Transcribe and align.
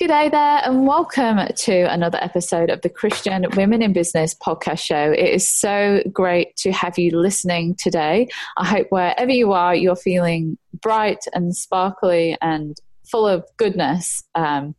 G'day 0.00 0.30
there, 0.30 0.62
and 0.64 0.86
welcome 0.86 1.40
to 1.54 1.82
another 1.92 2.16
episode 2.22 2.70
of 2.70 2.80
the 2.80 2.88
Christian 2.88 3.44
Women 3.54 3.82
in 3.82 3.92
Business 3.92 4.34
podcast 4.34 4.78
show. 4.78 5.12
It 5.12 5.28
is 5.28 5.46
so 5.46 6.02
great 6.10 6.56
to 6.56 6.72
have 6.72 6.98
you 6.98 7.14
listening 7.18 7.74
today. 7.74 8.28
I 8.56 8.66
hope 8.66 8.86
wherever 8.88 9.30
you 9.30 9.52
are, 9.52 9.74
you're 9.74 9.96
feeling 9.96 10.56
bright 10.80 11.26
and 11.34 11.54
sparkly 11.54 12.34
and 12.40 12.80
full 13.10 13.26
of 13.26 13.44
goodness, 13.56 14.22
um, 14.34 14.74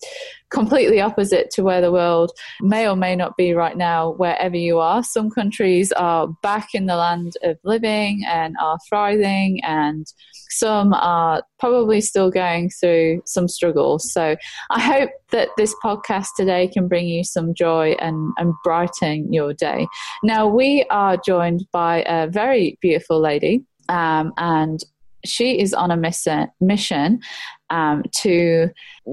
completely 0.49 0.99
opposite 0.99 1.49
to 1.51 1.63
where 1.63 1.81
the 1.81 1.91
world 1.91 2.31
may 2.61 2.87
or 2.87 2.95
may 2.95 3.15
not 3.15 3.37
be 3.37 3.53
right 3.53 3.77
now, 3.77 4.11
wherever 4.11 4.57
you 4.57 4.79
are. 4.79 5.03
Some 5.03 5.29
countries 5.29 5.91
are 5.93 6.27
back 6.41 6.69
in 6.73 6.85
the 6.85 6.95
land 6.95 7.33
of 7.43 7.57
living 7.63 8.23
and 8.27 8.55
are 8.61 8.77
thriving, 8.89 9.61
and 9.63 10.05
some 10.49 10.93
are 10.93 11.43
probably 11.59 12.01
still 12.01 12.29
going 12.29 12.69
through 12.69 13.21
some 13.25 13.47
struggles. 13.47 14.11
So 14.11 14.35
I 14.69 14.79
hope 14.79 15.11
that 15.31 15.49
this 15.57 15.73
podcast 15.83 16.27
today 16.35 16.67
can 16.67 16.87
bring 16.87 17.07
you 17.07 17.23
some 17.23 17.53
joy 17.53 17.95
and, 17.99 18.33
and 18.37 18.53
brighten 18.63 19.31
your 19.31 19.53
day. 19.53 19.87
Now, 20.23 20.47
we 20.47 20.85
are 20.89 21.17
joined 21.17 21.65
by 21.71 22.03
a 22.07 22.27
very 22.27 22.77
beautiful 22.81 23.19
lady. 23.19 23.63
Um, 23.89 24.31
and 24.37 24.79
she 25.25 25.59
is 25.59 25.73
on 25.73 25.91
a 25.91 25.97
mission, 25.97 26.49
mission 26.59 27.21
um, 27.69 28.03
to 28.17 28.69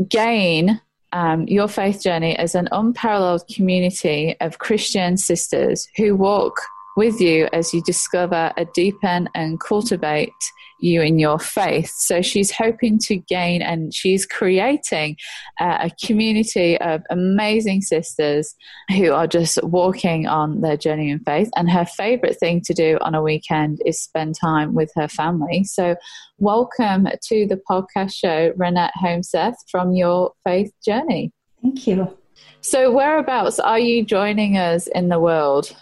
gain 0.08 0.80
um, 1.12 1.46
your 1.48 1.68
faith 1.68 2.02
journey 2.02 2.36
as 2.36 2.54
an 2.54 2.68
unparalleled 2.72 3.46
community 3.54 4.36
of 4.40 4.58
Christian 4.58 5.16
sisters 5.16 5.88
who 5.96 6.14
walk 6.14 6.60
with 6.98 7.20
you 7.20 7.48
as 7.52 7.72
you 7.72 7.80
discover, 7.82 8.52
deepen, 8.74 9.28
and 9.32 9.60
cultivate 9.60 10.32
you 10.80 11.00
in 11.00 11.20
your 11.20 11.38
faith. 11.38 11.92
So 11.96 12.22
she's 12.22 12.50
hoping 12.50 12.98
to 13.04 13.14
gain 13.14 13.62
and 13.62 13.94
she's 13.94 14.26
creating 14.26 15.16
uh, 15.60 15.78
a 15.82 15.90
community 16.04 16.76
of 16.80 17.02
amazing 17.08 17.82
sisters 17.82 18.52
who 18.90 19.12
are 19.12 19.28
just 19.28 19.62
walking 19.62 20.26
on 20.26 20.60
their 20.60 20.76
journey 20.76 21.08
in 21.08 21.20
faith. 21.20 21.48
And 21.54 21.70
her 21.70 21.84
favorite 21.84 22.36
thing 22.40 22.62
to 22.62 22.74
do 22.74 22.98
on 23.00 23.14
a 23.14 23.22
weekend 23.22 23.80
is 23.86 24.00
spend 24.00 24.34
time 24.34 24.74
with 24.74 24.90
her 24.96 25.06
family. 25.06 25.62
So, 25.62 25.94
welcome 26.38 27.06
to 27.06 27.46
the 27.46 27.60
podcast 27.70 28.12
show, 28.12 28.50
Renette 28.54 28.90
Homeseth 29.00 29.54
from 29.70 29.92
Your 29.92 30.32
Faith 30.44 30.72
Journey. 30.84 31.30
Thank 31.62 31.86
you. 31.86 32.18
So, 32.60 32.90
whereabouts 32.90 33.60
are 33.60 33.78
you 33.78 34.04
joining 34.04 34.56
us 34.56 34.88
in 34.88 35.10
the 35.10 35.20
world? 35.20 35.76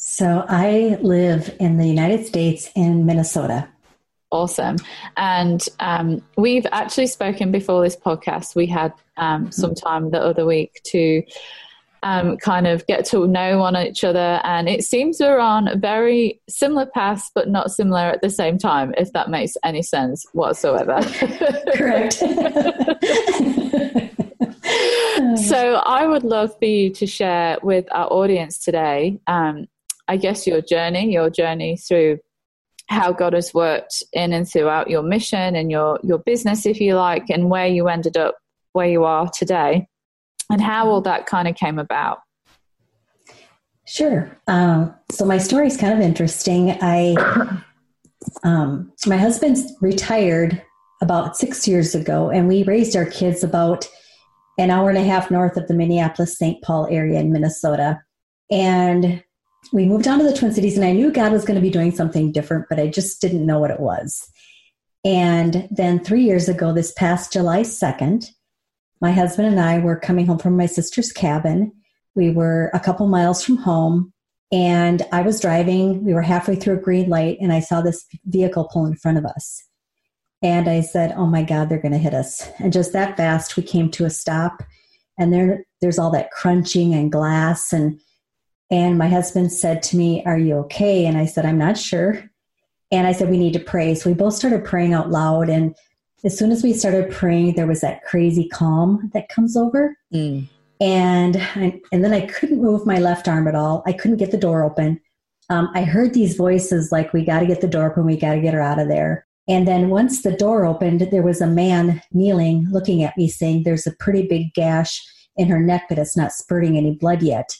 So, 0.00 0.44
I 0.48 0.96
live 1.02 1.56
in 1.58 1.76
the 1.76 1.86
United 1.86 2.24
States 2.24 2.70
in 2.76 3.04
Minnesota. 3.04 3.68
Awesome. 4.30 4.76
And 5.16 5.66
um, 5.80 6.22
we've 6.36 6.66
actually 6.70 7.08
spoken 7.08 7.50
before 7.50 7.82
this 7.82 7.96
podcast. 7.96 8.54
We 8.54 8.66
had 8.66 8.92
um, 9.16 9.50
some 9.50 9.74
time 9.74 10.12
the 10.12 10.20
other 10.20 10.46
week 10.46 10.80
to 10.84 11.24
um, 12.04 12.36
kind 12.36 12.68
of 12.68 12.86
get 12.86 13.06
to 13.06 13.26
know 13.26 13.58
one 13.58 13.76
each 13.76 14.04
other. 14.04 14.40
And 14.44 14.68
it 14.68 14.84
seems 14.84 15.18
we're 15.18 15.40
on 15.40 15.80
very 15.80 16.40
similar 16.48 16.86
paths, 16.86 17.32
but 17.34 17.48
not 17.48 17.72
similar 17.72 18.02
at 18.02 18.20
the 18.22 18.30
same 18.30 18.56
time, 18.56 18.94
if 18.96 19.12
that 19.14 19.30
makes 19.30 19.56
any 19.64 19.82
sense 19.82 20.24
whatsoever. 20.32 21.00
Correct. 21.74 22.14
so 25.44 25.74
I 25.84 26.06
would 26.06 26.22
love 26.22 26.56
for 26.56 26.66
you 26.66 26.90
to 26.90 27.06
share 27.06 27.58
with 27.64 27.86
our 27.90 28.06
audience 28.12 28.58
today, 28.58 29.18
um, 29.26 29.66
I 30.08 30.16
guess, 30.16 30.46
your 30.46 30.60
journey, 30.62 31.12
your 31.12 31.30
journey 31.30 31.76
through 31.76 32.18
how 32.88 33.12
God 33.12 33.34
has 33.34 33.52
worked 33.52 34.02
in 34.12 34.32
and 34.32 34.48
throughout 34.48 34.88
your 34.88 35.02
mission 35.02 35.54
and 35.54 35.70
your 35.70 36.00
your 36.02 36.18
business, 36.18 36.66
if 36.66 36.80
you 36.80 36.94
like, 36.94 37.28
and 37.30 37.50
where 37.50 37.66
you 37.66 37.88
ended 37.88 38.16
up 38.16 38.36
where 38.72 38.88
you 38.88 39.04
are 39.04 39.28
today, 39.28 39.88
and 40.50 40.60
how 40.60 40.88
all 40.88 41.02
that 41.02 41.26
kind 41.26 41.48
of 41.48 41.54
came 41.54 41.78
about. 41.78 42.18
Sure. 43.86 44.30
Um, 44.46 44.94
so 45.10 45.24
my 45.24 45.38
story 45.38 45.66
is 45.66 45.78
kind 45.78 45.94
of 45.94 46.00
interesting. 46.00 46.76
I, 46.82 47.14
um, 48.44 48.92
my 49.06 49.16
husband 49.16 49.56
retired 49.80 50.62
about 51.00 51.36
six 51.36 51.66
years 51.66 51.94
ago, 51.94 52.28
and 52.30 52.48
we 52.48 52.64
raised 52.64 52.96
our 52.96 53.06
kids 53.06 53.42
about 53.42 53.88
an 54.58 54.70
hour 54.70 54.90
and 54.90 54.98
a 54.98 55.04
half 55.04 55.30
north 55.30 55.56
of 55.56 55.68
the 55.68 55.74
Minneapolis 55.74 56.36
St. 56.36 56.62
Paul 56.62 56.86
area 56.90 57.18
in 57.20 57.32
Minnesota. 57.32 58.00
And 58.50 59.22
we 59.72 59.84
moved 59.84 60.08
on 60.08 60.18
to 60.18 60.24
the 60.24 60.36
Twin 60.36 60.52
Cities, 60.52 60.76
and 60.76 60.84
I 60.84 60.92
knew 60.92 61.12
God 61.12 61.32
was 61.32 61.44
going 61.44 61.56
to 61.56 61.60
be 61.60 61.70
doing 61.70 61.90
something 61.90 62.32
different, 62.32 62.66
but 62.68 62.80
I 62.80 62.88
just 62.88 63.20
didn't 63.20 63.46
know 63.46 63.58
what 63.58 63.70
it 63.70 63.80
was. 63.80 64.28
And 65.04 65.68
then 65.70 66.02
three 66.02 66.22
years 66.22 66.48
ago, 66.48 66.72
this 66.72 66.92
past 66.92 67.32
July 67.32 67.60
2nd, 67.60 68.26
my 69.00 69.12
husband 69.12 69.48
and 69.48 69.60
I 69.60 69.78
were 69.78 69.98
coming 69.98 70.26
home 70.26 70.38
from 70.38 70.56
my 70.56 70.66
sister's 70.66 71.12
cabin. 71.12 71.72
We 72.14 72.30
were 72.30 72.70
a 72.74 72.80
couple 72.80 73.06
miles 73.06 73.44
from 73.44 73.58
home, 73.58 74.12
and 74.50 75.02
I 75.12 75.22
was 75.22 75.40
driving. 75.40 76.04
We 76.04 76.14
were 76.14 76.22
halfway 76.22 76.56
through 76.56 76.78
a 76.78 76.82
green 76.82 77.08
light, 77.08 77.38
and 77.40 77.52
I 77.52 77.60
saw 77.60 77.80
this 77.80 78.04
vehicle 78.24 78.68
pull 78.72 78.86
in 78.86 78.96
front 78.96 79.18
of 79.18 79.24
us. 79.24 79.64
And 80.42 80.68
I 80.68 80.80
said, 80.80 81.12
Oh 81.16 81.26
my 81.26 81.42
God, 81.42 81.68
they're 81.68 81.82
going 81.82 81.92
to 81.92 81.98
hit 81.98 82.14
us. 82.14 82.48
And 82.58 82.72
just 82.72 82.92
that 82.92 83.16
fast, 83.16 83.56
we 83.56 83.62
came 83.62 83.90
to 83.92 84.04
a 84.04 84.10
stop, 84.10 84.62
and 85.18 85.32
there, 85.32 85.64
there's 85.80 85.98
all 85.98 86.10
that 86.12 86.30
crunching 86.30 86.94
and 86.94 87.12
glass 87.12 87.72
and 87.72 88.00
and 88.70 88.98
my 88.98 89.08
husband 89.08 89.52
said 89.52 89.82
to 89.84 89.96
me, 89.96 90.22
Are 90.24 90.38
you 90.38 90.56
okay? 90.58 91.06
And 91.06 91.16
I 91.16 91.26
said, 91.26 91.46
I'm 91.46 91.58
not 91.58 91.78
sure. 91.78 92.30
And 92.90 93.06
I 93.06 93.12
said, 93.12 93.30
We 93.30 93.38
need 93.38 93.54
to 93.54 93.60
pray. 93.60 93.94
So 93.94 94.10
we 94.10 94.14
both 94.14 94.34
started 94.34 94.64
praying 94.64 94.92
out 94.92 95.10
loud. 95.10 95.48
And 95.48 95.74
as 96.24 96.36
soon 96.36 96.50
as 96.50 96.62
we 96.62 96.72
started 96.72 97.10
praying, 97.10 97.54
there 97.54 97.66
was 97.66 97.80
that 97.80 98.04
crazy 98.04 98.48
calm 98.48 99.10
that 99.14 99.28
comes 99.28 99.56
over. 99.56 99.96
Mm. 100.12 100.48
And, 100.80 101.36
I, 101.36 101.80
and 101.90 102.04
then 102.04 102.12
I 102.12 102.26
couldn't 102.26 102.62
move 102.62 102.86
my 102.86 102.98
left 102.98 103.26
arm 103.26 103.48
at 103.48 103.54
all. 103.54 103.82
I 103.86 103.92
couldn't 103.92 104.18
get 104.18 104.30
the 104.30 104.38
door 104.38 104.62
open. 104.62 105.00
Um, 105.50 105.70
I 105.74 105.82
heard 105.82 106.12
these 106.12 106.36
voices 106.36 106.92
like, 106.92 107.12
We 107.12 107.24
got 107.24 107.40
to 107.40 107.46
get 107.46 107.62
the 107.62 107.68
door 107.68 107.90
open. 107.90 108.04
We 108.04 108.16
got 108.16 108.34
to 108.34 108.40
get 108.40 108.54
her 108.54 108.60
out 108.60 108.78
of 108.78 108.88
there. 108.88 109.26
And 109.48 109.66
then 109.66 109.88
once 109.88 110.22
the 110.22 110.36
door 110.36 110.66
opened, 110.66 111.08
there 111.10 111.22
was 111.22 111.40
a 111.40 111.46
man 111.46 112.02
kneeling, 112.12 112.68
looking 112.70 113.02
at 113.02 113.16
me, 113.16 113.28
saying, 113.28 113.62
There's 113.62 113.86
a 113.86 113.96
pretty 113.98 114.28
big 114.28 114.52
gash 114.52 115.02
in 115.36 115.48
her 115.48 115.58
neck, 115.58 115.84
but 115.88 115.98
it's 115.98 116.18
not 116.18 116.32
spurting 116.32 116.76
any 116.76 116.94
blood 116.94 117.22
yet 117.22 117.56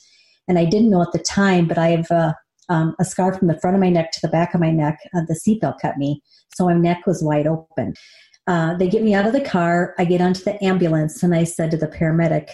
and 0.49 0.59
I 0.59 0.65
didn't 0.65 0.91
know 0.91 1.03
at 1.03 1.13
the 1.13 1.19
time, 1.19 1.69
but 1.69 1.79
I 1.79 1.89
have 1.89 2.11
a, 2.11 2.35
um, 2.69 2.95
a 2.99 3.05
scar 3.05 3.33
from 3.33 3.49
the 3.49 3.59
front 3.61 3.77
of 3.77 3.81
my 3.81 3.91
neck 3.91 4.13
to 4.13 4.21
the 4.23 4.29
back 4.29 4.55
of 4.55 4.61
my 4.61 4.71
neck. 4.71 4.99
Uh, 5.15 5.23
the 5.27 5.35
seatbelt 5.35 5.81
cut 5.81 5.97
me, 5.99 6.23
so 6.55 6.67
my 6.67 6.75
neck 6.75 7.07
was 7.07 7.23
wide 7.23 7.47
open. 7.47 7.95
Uh, 8.47 8.75
they 8.77 8.89
get 8.89 9.03
me 9.03 9.15
out 9.15 9.27
of 9.27 9.33
the 9.35 9.41
car. 9.41 9.95
I 9.99 10.05
get 10.05 10.21
onto 10.21 10.43
the 10.43 10.63
ambulance, 10.65 11.23
and 11.23 11.35
I 11.35 11.45
said 11.45 11.71
to 11.71 11.77
the 11.77 11.87
paramedic, 11.87 12.49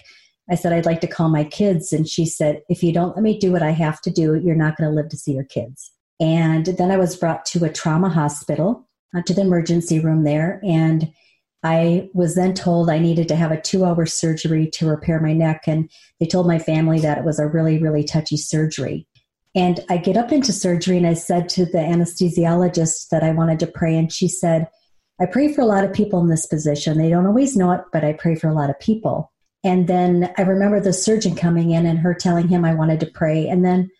I 0.50 0.56
said, 0.56 0.72
I'd 0.72 0.87
like 0.87 1.00
to 1.00 1.06
call 1.06 1.31
my 1.31 1.44
kids. 1.44 1.93
And 1.93 2.06
she 2.06 2.27
said, 2.27 2.62
If 2.69 2.83
you 2.83 2.93
don't 2.93 3.16
let 3.16 3.22
me 3.22 3.38
do 3.38 3.53
what 3.53 3.62
I 3.62 3.71
have 3.71 4.00
to 4.03 4.10
do, 4.10 4.34
you're 4.34 4.54
not 4.54 4.77
going 4.77 4.91
to 4.91 4.94
live 4.94 5.09
to 5.10 5.16
see 5.16 5.33
your 5.33 5.44
kids. 5.44 5.91
And 6.21 6.66
then 6.66 6.91
I 6.91 6.97
was 6.97 7.16
brought 7.16 7.44
to 7.47 7.65
a 7.65 7.72
trauma 7.72 8.09
hospital, 8.09 8.87
uh, 9.16 9.22
to 9.22 9.34
the 9.34 9.41
emergency 9.41 9.99
room 9.99 10.25
there. 10.25 10.60
And 10.62 11.12
I 11.64 12.10
was 12.12 12.34
then 12.34 12.52
told 12.52 12.91
I 12.91 12.98
needed 12.98 13.26
to 13.28 13.36
have 13.36 13.50
a 13.50 13.60
two 13.60 13.84
hour 13.86 14.04
surgery 14.04 14.69
to 14.75 14.86
repair 14.86 15.19
my 15.19 15.32
neck. 15.32 15.64
And 15.66 15.91
they 16.20 16.26
told 16.26 16.47
my 16.47 16.58
family 16.58 17.00
that 17.00 17.16
it 17.16 17.25
was 17.25 17.38
a 17.38 17.47
really, 17.47 17.78
really 17.78 18.04
touchy 18.04 18.36
surgery. 18.36 19.08
And 19.54 19.80
I 19.88 19.97
get 19.97 20.19
up 20.19 20.30
into 20.30 20.53
surgery 20.53 20.98
and 20.98 21.06
I 21.06 21.14
said 21.14 21.48
to 21.50 21.64
the 21.64 21.78
anesthesiologist 21.78 23.08
that 23.10 23.22
I 23.22 23.30
wanted 23.30 23.60
to 23.60 23.66
pray. 23.66 23.97
And 23.97 24.12
she 24.12 24.28
said, 24.28 24.69
I 25.20 25.26
pray 25.26 25.53
for 25.53 25.62
a 25.62 25.66
lot 25.66 25.84
of 25.84 25.92
people 25.92 26.20
in 26.20 26.28
this 26.28 26.47
position. 26.47 26.98
They 26.98 27.08
don't 27.08 27.26
always 27.26 27.56
know 27.56 27.72
it, 27.72 27.80
but 27.92 28.04
I 28.04 28.12
pray 28.12 28.34
for 28.34 28.48
a 28.48 28.54
lot 28.54 28.69
of 28.69 28.78
people. 28.78 29.32
And 29.62 29.86
then 29.86 30.34
I 30.36 30.42
remember 30.42 30.80
the 30.80 30.92
surgeon 30.92 31.34
coming 31.34 31.70
in 31.70 31.86
and 31.86 31.98
her 32.00 32.12
telling 32.12 32.48
him 32.48 32.64
I 32.64 32.74
wanted 32.74 33.00
to 33.00 33.06
pray. 33.06 33.48
And 33.48 33.64
then 33.64 33.91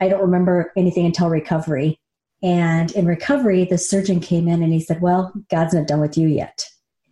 I 0.00 0.08
don't 0.08 0.22
remember 0.22 0.72
anything 0.76 1.04
until 1.04 1.28
recovery. 1.28 2.00
And 2.42 2.90
in 2.92 3.04
recovery, 3.04 3.66
the 3.66 3.76
surgeon 3.76 4.20
came 4.20 4.48
in 4.48 4.62
and 4.62 4.72
he 4.72 4.80
said, 4.80 5.02
Well, 5.02 5.32
God's 5.50 5.74
not 5.74 5.86
done 5.86 6.00
with 6.00 6.16
you 6.16 6.26
yet. 6.26 6.64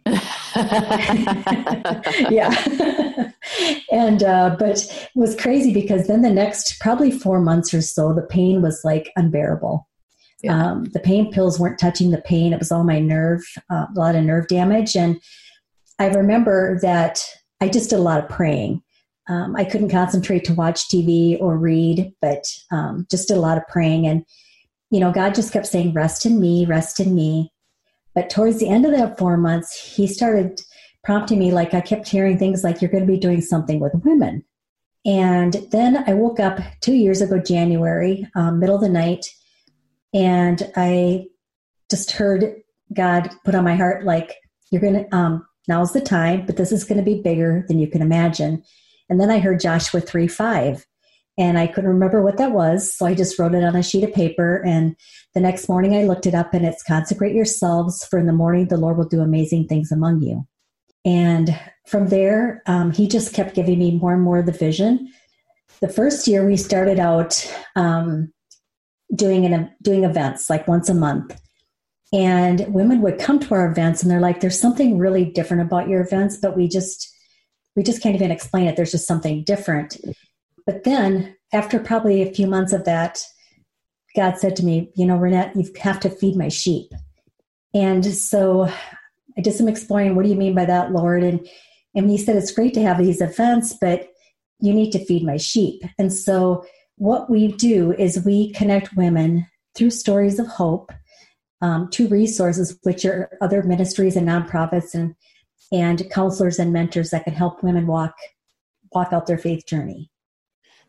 yeah. 2.30 3.30
and, 3.91 4.22
uh, 4.22 4.56
but 4.59 4.78
it 4.78 5.09
was 5.15 5.36
crazy 5.36 5.72
because 5.72 6.06
then 6.06 6.22
the 6.22 6.30
next 6.30 6.78
probably 6.80 7.10
four 7.10 7.41
months 7.41 7.74
or 7.74 7.83
so, 7.83 8.12
the 8.12 8.22
pain 8.22 8.62
was 8.62 8.83
like 8.84 9.10
unbearable. 9.16 9.86
Yeah. 10.42 10.71
Um, 10.71 10.84
the 10.92 11.00
pain 11.00 11.33
pills 11.33 11.59
weren't 11.59 11.80
touching 11.80 12.10
the 12.10 12.22
pain. 12.22 12.53
It 12.53 12.59
was 12.59 12.71
all 12.71 12.84
my 12.84 13.00
nerve, 13.00 13.42
uh, 13.71 13.86
a 13.94 13.98
lot 13.98 14.15
of 14.15 14.24
nerve 14.24 14.48
damage. 14.48 14.97
And 14.97 15.21
I 15.98 16.09
remember 16.09 16.78
that 16.80 17.21
I 17.60 17.68
just 17.68 17.91
did 17.91 17.98
a 17.98 18.03
lot 18.03 18.22
of 18.22 18.28
praying. 18.28 18.83
Um, 19.28 19.56
I 19.56 19.65
couldn't 19.65 19.91
concentrate 19.91 20.44
to 20.44 20.54
watch 20.54 20.88
TV 20.88 21.41
or 21.41 21.59
read, 21.59 22.12
but 22.22 22.44
um, 22.71 23.06
just 23.10 23.28
did 23.28 23.36
a 23.36 23.41
lot 23.41 23.59
of 23.59 23.66
praying. 23.66 24.06
And, 24.06 24.24
you 24.91 25.00
know, 25.00 25.12
God 25.12 25.34
just 25.34 25.53
kept 25.53 25.66
saying, 25.66 25.92
rest 25.92 26.24
in 26.24 26.41
me, 26.41 26.65
rest 26.65 27.00
in 27.00 27.15
me. 27.15 27.53
But 28.18 28.30
towards 28.30 28.59
the 28.59 28.68
end 28.68 28.84
of 28.84 28.91
that 28.91 29.16
four 29.16 29.36
months, 29.36 29.94
he 29.94 30.09
started 30.09 30.60
prompting 31.04 31.38
me, 31.38 31.53
like 31.53 31.72
I 31.72 31.80
kept 31.80 32.09
hearing 32.09 32.36
things 32.36 32.65
like, 32.65 32.82
you're 32.82 32.91
going 32.91 33.06
to 33.06 33.12
be 33.12 33.16
doing 33.16 33.41
something 33.41 33.78
with 33.78 33.92
women. 34.04 34.44
And 35.06 35.54
then 35.70 36.03
I 36.04 36.15
woke 36.15 36.41
up 36.41 36.59
two 36.80 36.94
years 36.94 37.20
ago, 37.20 37.38
January, 37.38 38.28
um, 38.34 38.59
middle 38.59 38.74
of 38.74 38.80
the 38.80 38.88
night, 38.88 39.24
and 40.12 40.68
I 40.74 41.26
just 41.88 42.10
heard 42.10 42.56
God 42.92 43.30
put 43.44 43.54
on 43.54 43.62
my 43.62 43.76
heart, 43.76 44.04
like, 44.04 44.34
you're 44.72 44.82
going 44.82 45.04
to, 45.04 45.16
um, 45.16 45.47
now's 45.68 45.92
the 45.92 46.00
time, 46.00 46.44
but 46.44 46.56
this 46.56 46.72
is 46.72 46.82
going 46.82 46.98
to 46.98 47.04
be 47.04 47.22
bigger 47.22 47.64
than 47.68 47.78
you 47.78 47.86
can 47.86 48.03
imagine. 48.03 48.64
And 49.09 49.21
then 49.21 49.30
I 49.30 49.38
heard 49.38 49.60
Joshua 49.60 50.00
3 50.00 50.26
5. 50.26 50.84
And 51.38 51.56
I 51.56 51.68
couldn't 51.68 51.90
remember 51.90 52.20
what 52.20 52.36
that 52.38 52.50
was. 52.50 52.92
So 52.92 53.06
I 53.06 53.14
just 53.14 53.38
wrote 53.38 53.54
it 53.54 53.62
on 53.62 53.76
a 53.76 53.82
sheet 53.82 54.02
of 54.02 54.12
paper. 54.12 54.62
And 54.66 54.96
the 55.34 55.40
next 55.40 55.68
morning 55.68 55.94
I 55.94 56.02
looked 56.02 56.26
it 56.26 56.34
up 56.34 56.52
and 56.52 56.66
it's 56.66 56.82
consecrate 56.82 57.34
yourselves, 57.34 58.04
for 58.04 58.18
in 58.18 58.26
the 58.26 58.32
morning 58.32 58.66
the 58.66 58.76
Lord 58.76 58.98
will 58.98 59.08
do 59.08 59.20
amazing 59.20 59.68
things 59.68 59.92
among 59.92 60.20
you. 60.20 60.46
And 61.04 61.58
from 61.86 62.08
there, 62.08 62.62
um, 62.66 62.90
he 62.90 63.06
just 63.06 63.32
kept 63.32 63.54
giving 63.54 63.78
me 63.78 63.92
more 63.92 64.12
and 64.12 64.22
more 64.22 64.40
of 64.40 64.46
the 64.46 64.52
vision. 64.52 65.10
The 65.80 65.88
first 65.88 66.26
year 66.26 66.44
we 66.44 66.56
started 66.56 66.98
out 66.98 67.50
um, 67.76 68.32
doing 69.14 69.46
an, 69.46 69.70
doing 69.80 70.02
events 70.04 70.50
like 70.50 70.66
once 70.66 70.88
a 70.88 70.94
month. 70.94 71.40
And 72.12 72.72
women 72.74 73.00
would 73.02 73.18
come 73.18 73.38
to 73.38 73.54
our 73.54 73.70
events 73.70 74.02
and 74.02 74.10
they're 74.10 74.18
like, 74.18 74.40
there's 74.40 74.58
something 74.58 74.98
really 74.98 75.26
different 75.26 75.62
about 75.62 75.88
your 75.88 76.00
events, 76.00 76.36
but 76.36 76.56
we 76.56 76.66
just 76.66 77.14
we 77.76 77.84
just 77.84 78.02
can't 78.02 78.16
even 78.16 78.32
explain 78.32 78.66
it. 78.66 78.74
There's 78.74 78.90
just 78.90 79.06
something 79.06 79.44
different. 79.44 79.98
But 80.68 80.84
then, 80.84 81.34
after 81.54 81.78
probably 81.78 82.20
a 82.20 82.30
few 82.30 82.47
months 82.47 82.74
of 82.74 82.84
that, 82.84 83.24
God 84.15 84.36
said 84.36 84.54
to 84.56 84.65
me, 84.66 84.92
You 84.97 85.06
know, 85.06 85.16
Renette, 85.16 85.56
you 85.56 85.65
have 85.80 85.98
to 86.00 86.10
feed 86.10 86.36
my 86.36 86.48
sheep. 86.48 86.92
And 87.72 88.04
so 88.04 88.65
I 89.38 89.41
did 89.41 89.54
some 89.54 89.66
exploring. 89.66 90.15
What 90.15 90.24
do 90.24 90.28
you 90.28 90.36
mean 90.36 90.54
by 90.54 90.66
that, 90.66 90.92
Lord? 90.92 91.22
And, 91.22 91.48
and 91.94 92.10
he 92.10 92.18
said, 92.18 92.36
It's 92.36 92.53
great 92.53 92.74
to 92.74 92.82
have 92.82 92.98
these 92.98 93.22
events, 93.22 93.78
but 93.80 94.10
you 94.60 94.74
need 94.74 94.91
to 94.91 95.03
feed 95.03 95.24
my 95.24 95.38
sheep. 95.38 95.80
And 95.98 96.12
so 96.12 96.66
what 96.97 97.30
we 97.30 97.48
do 97.53 97.94
is 97.94 98.22
we 98.26 98.53
connect 98.53 98.94
women 98.94 99.47
through 99.74 99.88
stories 99.88 100.38
of 100.38 100.48
hope 100.48 100.92
um, 101.62 101.88
to 101.92 102.09
resources, 102.09 102.78
which 102.82 103.06
are 103.06 103.30
other 103.41 103.62
ministries 103.62 104.16
and 104.16 104.28
nonprofits 104.28 104.92
and 104.92 105.14
and 105.72 106.10
counselors 106.10 106.59
and 106.59 106.74
mentors 106.74 107.09
that 107.09 107.24
can 107.24 107.32
help 107.32 107.62
women 107.62 107.86
walk 107.86 108.14
walk 108.92 109.14
out 109.14 109.26
their 109.26 109.38
faith 109.38 109.64
journey. 109.64 110.10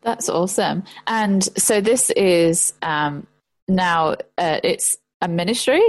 That's 0.02 0.28
awesome. 0.28 0.84
And 1.06 1.44
so 1.58 1.80
this 1.80 2.10
is 2.10 2.72
um, 2.82 3.26
now 3.68 4.16
uh, 4.38 4.60
it's 4.64 4.96
a 5.20 5.28
ministry. 5.28 5.82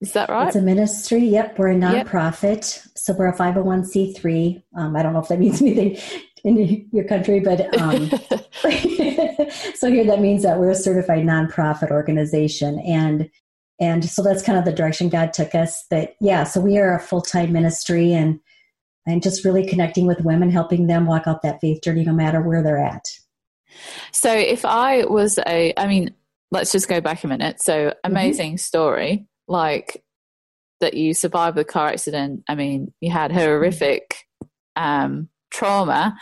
Is 0.00 0.12
that 0.12 0.28
right? 0.28 0.48
It's 0.48 0.56
a 0.56 0.62
ministry. 0.62 1.24
Yep, 1.24 1.58
we're 1.58 1.70
a 1.70 1.74
nonprofit, 1.74 2.76
yep. 2.76 2.92
so 2.96 3.14
we're 3.14 3.28
a 3.28 3.36
five 3.36 3.54
hundred 3.54 3.64
one 3.64 3.84
c 3.84 4.12
three. 4.12 4.62
Um, 4.76 4.96
I 4.96 5.02
don't 5.02 5.12
know 5.12 5.20
if 5.20 5.28
that 5.28 5.38
means 5.38 5.62
anything 5.62 5.98
in 6.44 6.88
your 6.92 7.04
country, 7.04 7.40
but 7.40 7.74
um, 7.80 8.10
so 9.74 9.90
here 9.90 10.04
that 10.04 10.18
means 10.20 10.42
that 10.42 10.58
we're 10.58 10.70
a 10.70 10.74
certified 10.74 11.24
nonprofit 11.24 11.90
organization, 11.90 12.78
and 12.80 13.30
and 13.80 14.04
so 14.04 14.22
that's 14.22 14.42
kind 14.42 14.58
of 14.58 14.64
the 14.64 14.72
direction 14.72 15.08
God 15.08 15.32
took 15.32 15.54
us. 15.54 15.84
But 15.88 16.16
yeah, 16.20 16.44
so 16.44 16.60
we 16.60 16.76
are 16.78 16.94
a 16.94 17.00
full 17.00 17.22
time 17.22 17.52
ministry, 17.52 18.12
and 18.12 18.40
and 19.06 19.22
just 19.22 19.44
really 19.44 19.66
connecting 19.66 20.06
with 20.06 20.20
women, 20.20 20.50
helping 20.50 20.86
them 20.86 21.06
walk 21.06 21.26
out 21.26 21.42
that 21.42 21.60
faith 21.60 21.82
journey, 21.82 22.04
no 22.04 22.12
matter 22.12 22.42
where 22.42 22.62
they're 22.62 22.78
at. 22.78 23.08
So 24.12 24.32
if 24.32 24.64
I 24.64 25.04
was 25.04 25.38
a, 25.46 25.72
I 25.76 25.86
mean, 25.86 26.14
let's 26.50 26.72
just 26.72 26.88
go 26.88 27.00
back 27.00 27.24
a 27.24 27.28
minute. 27.28 27.60
So 27.60 27.72
mm-hmm. 27.72 27.98
amazing 28.04 28.50
mm-hmm. 28.52 28.58
story, 28.58 29.26
like 29.48 30.02
that 30.80 30.94
you 30.94 31.14
survived 31.14 31.56
the 31.56 31.64
car 31.64 31.88
accident. 31.88 32.42
I 32.48 32.54
mean, 32.54 32.92
you 33.00 33.10
had 33.10 33.32
horrific 33.32 34.26
um, 34.76 35.28
trauma. 35.50 36.16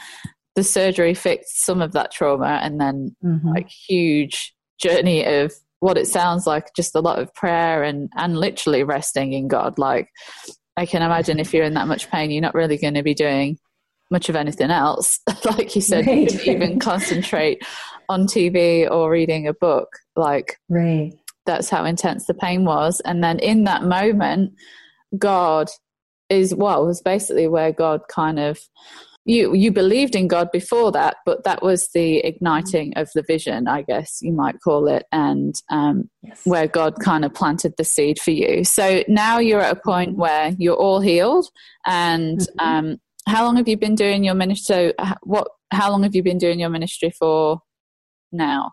The 0.54 0.64
surgery 0.64 1.14
fixed 1.14 1.64
some 1.64 1.80
of 1.80 1.92
that 1.92 2.12
trauma, 2.12 2.60
and 2.62 2.80
then 2.80 3.16
mm-hmm. 3.24 3.48
like 3.48 3.68
huge 3.68 4.54
journey 4.80 5.24
of 5.24 5.52
what 5.80 5.96
it 5.96 6.06
sounds 6.06 6.46
like 6.46 6.68
just 6.76 6.94
a 6.94 7.00
lot 7.00 7.18
of 7.18 7.34
prayer 7.34 7.82
and 7.82 8.10
and 8.16 8.38
literally 8.38 8.84
resting 8.84 9.32
in 9.32 9.48
God. 9.48 9.78
Like 9.78 10.10
I 10.76 10.86
can 10.86 11.02
imagine 11.02 11.40
if 11.40 11.52
you're 11.52 11.64
in 11.64 11.74
that 11.74 11.88
much 11.88 12.10
pain, 12.10 12.30
you're 12.30 12.42
not 12.42 12.54
really 12.54 12.76
going 12.76 12.94
to 12.94 13.02
be 13.02 13.14
doing 13.14 13.58
much 14.12 14.28
of 14.28 14.36
anything 14.36 14.70
else. 14.70 15.18
like 15.44 15.74
you 15.74 15.80
said, 15.80 16.06
right. 16.06 16.30
you 16.30 16.38
couldn't 16.38 16.54
even 16.54 16.78
concentrate 16.78 17.62
on 18.08 18.26
TV 18.26 18.88
or 18.88 19.10
reading 19.10 19.48
a 19.48 19.54
book. 19.54 19.88
Like, 20.14 20.56
right. 20.68 21.12
that's 21.46 21.68
how 21.68 21.84
intense 21.84 22.26
the 22.26 22.34
pain 22.34 22.64
was. 22.64 23.00
And 23.00 23.24
then 23.24 23.40
in 23.40 23.64
that 23.64 23.82
moment, 23.82 24.52
God 25.18 25.68
is, 26.28 26.54
well, 26.54 26.86
was 26.86 27.02
basically 27.02 27.48
where 27.48 27.72
God 27.72 28.02
kind 28.08 28.38
of 28.38 28.60
you 29.24 29.54
you 29.54 29.70
believed 29.70 30.16
in 30.16 30.26
God 30.26 30.50
before 30.50 30.90
that, 30.92 31.16
but 31.24 31.44
that 31.44 31.62
was 31.62 31.88
the 31.94 32.18
igniting 32.18 32.92
of 32.96 33.08
the 33.14 33.22
vision, 33.22 33.68
I 33.68 33.82
guess 33.82 34.18
you 34.20 34.32
might 34.32 34.60
call 34.60 34.88
it, 34.88 35.06
and 35.12 35.54
um, 35.70 36.10
yes. 36.22 36.40
where 36.44 36.66
God 36.66 36.98
kind 36.98 37.24
of 37.24 37.32
planted 37.32 37.74
the 37.76 37.84
seed 37.84 38.18
for 38.18 38.32
you. 38.32 38.64
So 38.64 39.04
now 39.06 39.38
you're 39.38 39.60
at 39.60 39.76
a 39.76 39.80
point 39.80 40.16
where 40.16 40.54
you're 40.58 40.76
all 40.76 41.00
healed, 41.00 41.46
and 41.86 42.40
mm-hmm. 42.40 42.66
um, 42.66 43.00
how 43.26 43.44
long 43.44 43.56
have 43.56 43.68
you 43.68 43.76
been 43.76 43.94
doing 43.94 44.24
your 44.24 44.34
ministry? 44.34 44.92
So, 44.98 45.06
what? 45.22 45.48
How 45.70 45.90
long 45.90 46.02
have 46.02 46.14
you 46.14 46.22
been 46.22 46.38
doing 46.38 46.60
your 46.60 46.68
ministry 46.68 47.12
for 47.18 47.60
now? 48.30 48.72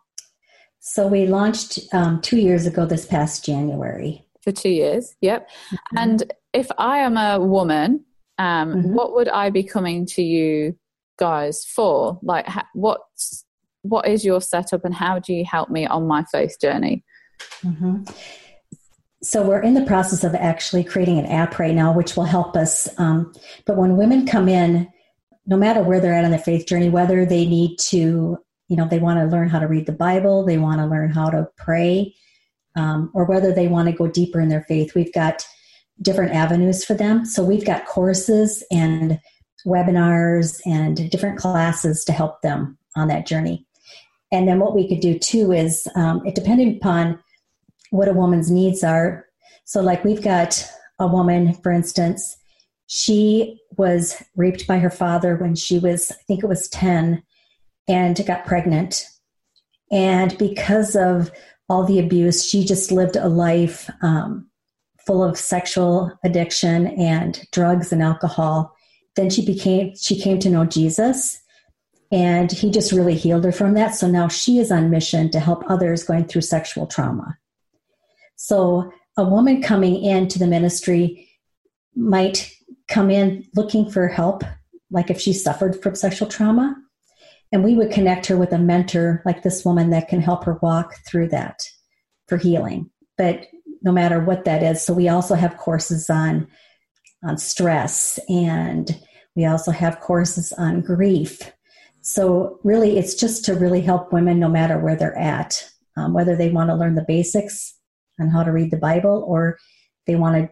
So 0.79 1.07
we 1.07 1.27
launched 1.27 1.79
um, 1.93 2.21
two 2.21 2.39
years 2.39 2.65
ago. 2.65 2.85
This 2.85 3.05
past 3.05 3.45
January. 3.45 4.25
For 4.43 4.51
two 4.51 4.69
years, 4.69 5.15
yep. 5.21 5.49
Mm-hmm. 5.49 5.97
And 5.97 6.33
if 6.53 6.67
I 6.77 6.99
am 6.99 7.17
a 7.17 7.39
woman, 7.39 8.05
um, 8.37 8.73
mm-hmm. 8.73 8.93
what 8.93 9.13
would 9.13 9.27
I 9.27 9.49
be 9.49 9.63
coming 9.63 10.05
to 10.07 10.23
you 10.23 10.77
guys 11.19 11.65
for? 11.65 12.17
Like, 12.23 12.47
ha- 12.47 12.67
what's 12.73 13.45
what 13.81 14.07
is 14.07 14.23
your 14.25 14.41
setup, 14.41 14.85
and 14.85 14.93
how 14.93 15.19
do 15.19 15.33
you 15.33 15.45
help 15.45 15.69
me 15.69 15.85
on 15.85 16.07
my 16.07 16.23
faith 16.31 16.55
journey? 16.61 17.03
Mm-hmm. 17.63 18.03
So 19.21 19.43
we're 19.43 19.61
in 19.61 19.73
the 19.73 19.85
process 19.85 20.23
of 20.23 20.33
actually 20.35 20.83
creating 20.83 21.19
an 21.19 21.25
app 21.25 21.59
right 21.59 21.75
now, 21.75 21.91
which 21.91 22.15
will 22.15 22.23
help 22.23 22.55
us. 22.55 22.87
Um, 22.97 23.33
but 23.65 23.75
when 23.75 23.97
women 23.97 24.25
come 24.25 24.47
in, 24.47 24.87
no 25.45 25.57
matter 25.57 25.83
where 25.83 25.99
they're 25.99 26.13
at 26.13 26.23
on 26.23 26.31
their 26.31 26.39
faith 26.39 26.65
journey, 26.67 26.89
whether 26.89 27.25
they 27.25 27.45
need 27.45 27.77
to, 27.79 28.37
you 28.67 28.77
know, 28.77 28.87
they 28.87 28.99
want 28.99 29.19
to 29.19 29.25
learn 29.25 29.49
how 29.49 29.59
to 29.59 29.67
read 29.67 29.87
the 29.87 29.91
Bible, 29.91 30.45
they 30.45 30.57
want 30.57 30.79
to 30.79 30.85
learn 30.85 31.11
how 31.11 31.29
to 31.29 31.49
pray, 31.57 32.15
um, 32.75 33.11
or 33.13 33.25
whether 33.25 33.51
they 33.51 33.67
want 33.67 33.89
to 33.89 33.95
go 33.95 34.07
deeper 34.07 34.39
in 34.39 34.47
their 34.47 34.63
faith, 34.63 34.95
we've 34.95 35.13
got 35.13 35.45
different 36.01 36.33
avenues 36.33 36.85
for 36.85 36.93
them. 36.93 37.25
So 37.25 37.43
we've 37.43 37.65
got 37.65 37.85
courses 37.87 38.63
and 38.71 39.19
webinars 39.65 40.61
and 40.65 41.09
different 41.11 41.37
classes 41.37 42.05
to 42.05 42.13
help 42.13 42.41
them 42.41 42.77
on 42.95 43.09
that 43.09 43.27
journey. 43.27 43.65
And 44.31 44.47
then 44.47 44.59
what 44.59 44.75
we 44.75 44.87
could 44.87 45.01
do 45.01 45.19
too 45.19 45.51
is, 45.51 45.87
um, 45.95 46.25
it 46.25 46.35
depending 46.35 46.77
upon 46.77 47.19
what 47.91 48.07
a 48.07 48.13
woman's 48.13 48.51
needs 48.51 48.83
are. 48.83 49.25
So, 49.65 49.81
like, 49.81 50.03
we've 50.03 50.21
got 50.21 50.65
a 50.99 51.07
woman, 51.07 51.53
for 51.53 51.71
instance, 51.71 52.37
she 52.87 53.59
was 53.77 54.21
raped 54.35 54.67
by 54.67 54.79
her 54.79 54.89
father 54.89 55.35
when 55.35 55.55
she 55.55 55.79
was, 55.79 56.11
I 56.11 56.21
think 56.27 56.43
it 56.43 56.47
was 56.47 56.67
10, 56.69 57.23
and 57.87 58.25
got 58.25 58.45
pregnant. 58.45 59.05
And 59.91 60.37
because 60.37 60.95
of 60.95 61.31
all 61.69 61.83
the 61.83 61.99
abuse, 61.99 62.45
she 62.47 62.65
just 62.65 62.91
lived 62.91 63.15
a 63.15 63.27
life 63.27 63.89
um, 64.01 64.49
full 65.05 65.23
of 65.23 65.37
sexual 65.37 66.11
addiction 66.23 66.87
and 66.87 67.45
drugs 67.51 67.91
and 67.91 68.01
alcohol. 68.01 68.75
Then 69.15 69.29
she 69.29 69.45
became, 69.45 69.95
she 69.95 70.19
came 70.19 70.39
to 70.39 70.49
know 70.49 70.65
Jesus 70.65 71.41
and 72.11 72.51
he 72.51 72.71
just 72.71 72.91
really 72.91 73.15
healed 73.15 73.45
her 73.45 73.51
from 73.51 73.73
that. 73.75 73.95
So 73.95 74.07
now 74.07 74.27
she 74.27 74.59
is 74.59 74.71
on 74.71 74.89
mission 74.89 75.29
to 75.31 75.39
help 75.39 75.63
others 75.67 76.03
going 76.03 76.25
through 76.25 76.41
sexual 76.41 76.87
trauma. 76.87 77.37
So 78.41 78.89
a 79.17 79.23
woman 79.25 79.61
coming 79.61 80.01
into 80.01 80.39
the 80.39 80.47
ministry 80.47 81.29
might 81.93 82.49
come 82.87 83.11
in 83.11 83.45
looking 83.53 83.91
for 83.91 84.07
help, 84.07 84.43
like 84.89 85.09
if 85.09 85.19
she 85.19 85.33
suffered 85.33 85.81
from 85.83 85.93
sexual 85.93 86.29
trauma. 86.29 86.73
And 87.51 87.65
we 87.65 87.75
would 87.75 87.91
connect 87.91 88.27
her 88.27 88.37
with 88.37 88.53
a 88.53 88.57
mentor 88.57 89.21
like 89.25 89.43
this 89.43 89.65
woman 89.65 89.89
that 89.89 90.07
can 90.07 90.21
help 90.21 90.45
her 90.45 90.57
walk 90.61 90.95
through 91.05 91.27
that 91.29 91.63
for 92.29 92.37
healing. 92.37 92.89
But 93.17 93.47
no 93.81 93.91
matter 93.91 94.21
what 94.23 94.45
that 94.45 94.63
is, 94.63 94.81
so 94.81 94.93
we 94.93 95.09
also 95.09 95.35
have 95.35 95.57
courses 95.57 96.09
on 96.09 96.47
on 97.21 97.37
stress 97.37 98.19
and 98.29 98.97
we 99.35 99.43
also 99.45 99.71
have 99.71 99.99
courses 99.99 100.53
on 100.53 100.79
grief. 100.79 101.51
So 101.99 102.61
really 102.63 102.97
it's 102.97 103.15
just 103.15 103.43
to 103.45 103.55
really 103.55 103.81
help 103.81 104.13
women 104.13 104.39
no 104.39 104.47
matter 104.47 104.79
where 104.79 104.95
they're 104.95 105.17
at, 105.17 105.69
um, 105.97 106.13
whether 106.13 106.37
they 106.37 106.49
want 106.49 106.69
to 106.69 106.75
learn 106.75 106.95
the 106.95 107.03
basics 107.05 107.75
on 108.19 108.29
how 108.29 108.43
to 108.43 108.51
read 108.51 108.71
the 108.71 108.77
Bible 108.77 109.23
or 109.27 109.57
they 110.07 110.15
want 110.15 110.35
to 110.35 110.49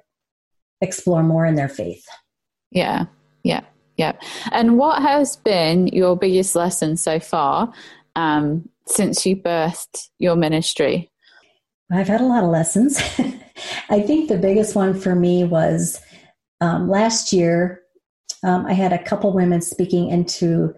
explore 0.82 1.24
more 1.24 1.46
in 1.46 1.56
their 1.56 1.70
faith. 1.70 2.06
Yeah, 2.72 3.06
yeah, 3.44 3.62
yeah. 3.98 4.14
And 4.52 4.78
what 4.78 5.02
has 5.02 5.38
been 5.38 5.88
your 5.88 6.16
biggest 6.16 6.56
lesson 6.56 6.98
so 6.98 7.20
far 7.20 7.72
um, 8.16 8.70
since 8.86 9.26
you 9.26 9.36
birthed 9.36 10.10
your 10.20 10.36
ministry? 10.36 11.10
I've 11.92 12.08
had 12.08 12.22
a 12.22 12.26
lot 12.26 12.44
of 12.44 12.50
lessons. 12.50 12.98
I 13.90 14.02
think 14.02 14.28
the 14.28 14.38
biggest 14.38 14.76
one 14.76 15.00
for 15.00 15.16
me 15.16 15.44
was 15.44 16.02
um, 16.60 16.90
last 16.90 17.32
year. 17.32 17.82
Um, 18.44 18.66
I 18.66 18.74
had 18.74 18.94
a 18.94 19.04
couple 19.04 19.34
women 19.34 19.62
speaking 19.62 20.10
into 20.10 20.74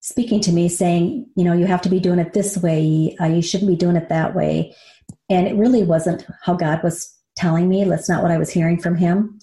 speaking 0.00 0.40
to 0.42 0.52
me, 0.52 0.68
saying, 0.68 1.26
"You 1.36 1.44
know, 1.44 1.52
you 1.52 1.66
have 1.66 1.82
to 1.82 1.88
be 1.88 2.00
doing 2.00 2.20
it 2.20 2.32
this 2.32 2.56
way. 2.56 3.16
Uh, 3.20 3.26
you 3.26 3.42
shouldn't 3.42 3.70
be 3.70 3.76
doing 3.76 3.96
it 3.96 4.08
that 4.08 4.34
way." 4.34 4.74
And 5.28 5.46
it 5.46 5.56
really 5.56 5.82
wasn't 5.82 6.26
how 6.42 6.54
God 6.54 6.82
was 6.82 7.12
telling 7.36 7.68
me. 7.68 7.84
That's 7.84 8.08
not 8.08 8.22
what 8.22 8.32
I 8.32 8.38
was 8.38 8.50
hearing 8.50 8.80
from 8.80 8.96
Him. 8.96 9.38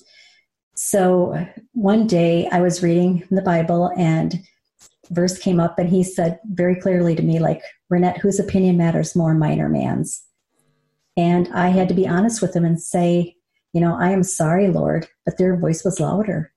so 0.75 1.45
one 1.73 2.07
day 2.07 2.47
I 2.51 2.61
was 2.61 2.81
reading 2.81 3.23
the 3.29 3.41
Bible 3.41 3.91
and 3.97 4.39
verse 5.09 5.37
came 5.37 5.59
up 5.59 5.77
and 5.77 5.89
he 5.89 6.03
said 6.03 6.39
very 6.45 6.75
clearly 6.75 7.15
to 7.15 7.21
me, 7.21 7.39
like, 7.39 7.61
Renette, 7.91 8.17
whose 8.17 8.39
opinion 8.39 8.77
matters 8.77 9.15
more, 9.15 9.33
mine 9.33 9.59
or 9.59 9.69
man's? 9.69 10.23
And 11.15 11.47
I 11.53 11.69
had 11.69 11.89
to 11.89 11.93
be 11.93 12.07
honest 12.07 12.41
with 12.41 12.55
him 12.55 12.65
and 12.65 12.81
say, 12.81 13.35
you 13.73 13.81
know, 13.81 13.95
I 13.95 14.11
am 14.11 14.23
sorry, 14.23 14.67
Lord, 14.69 15.07
but 15.25 15.37
their 15.37 15.57
voice 15.57 15.83
was 15.83 15.99
louder. 15.99 16.51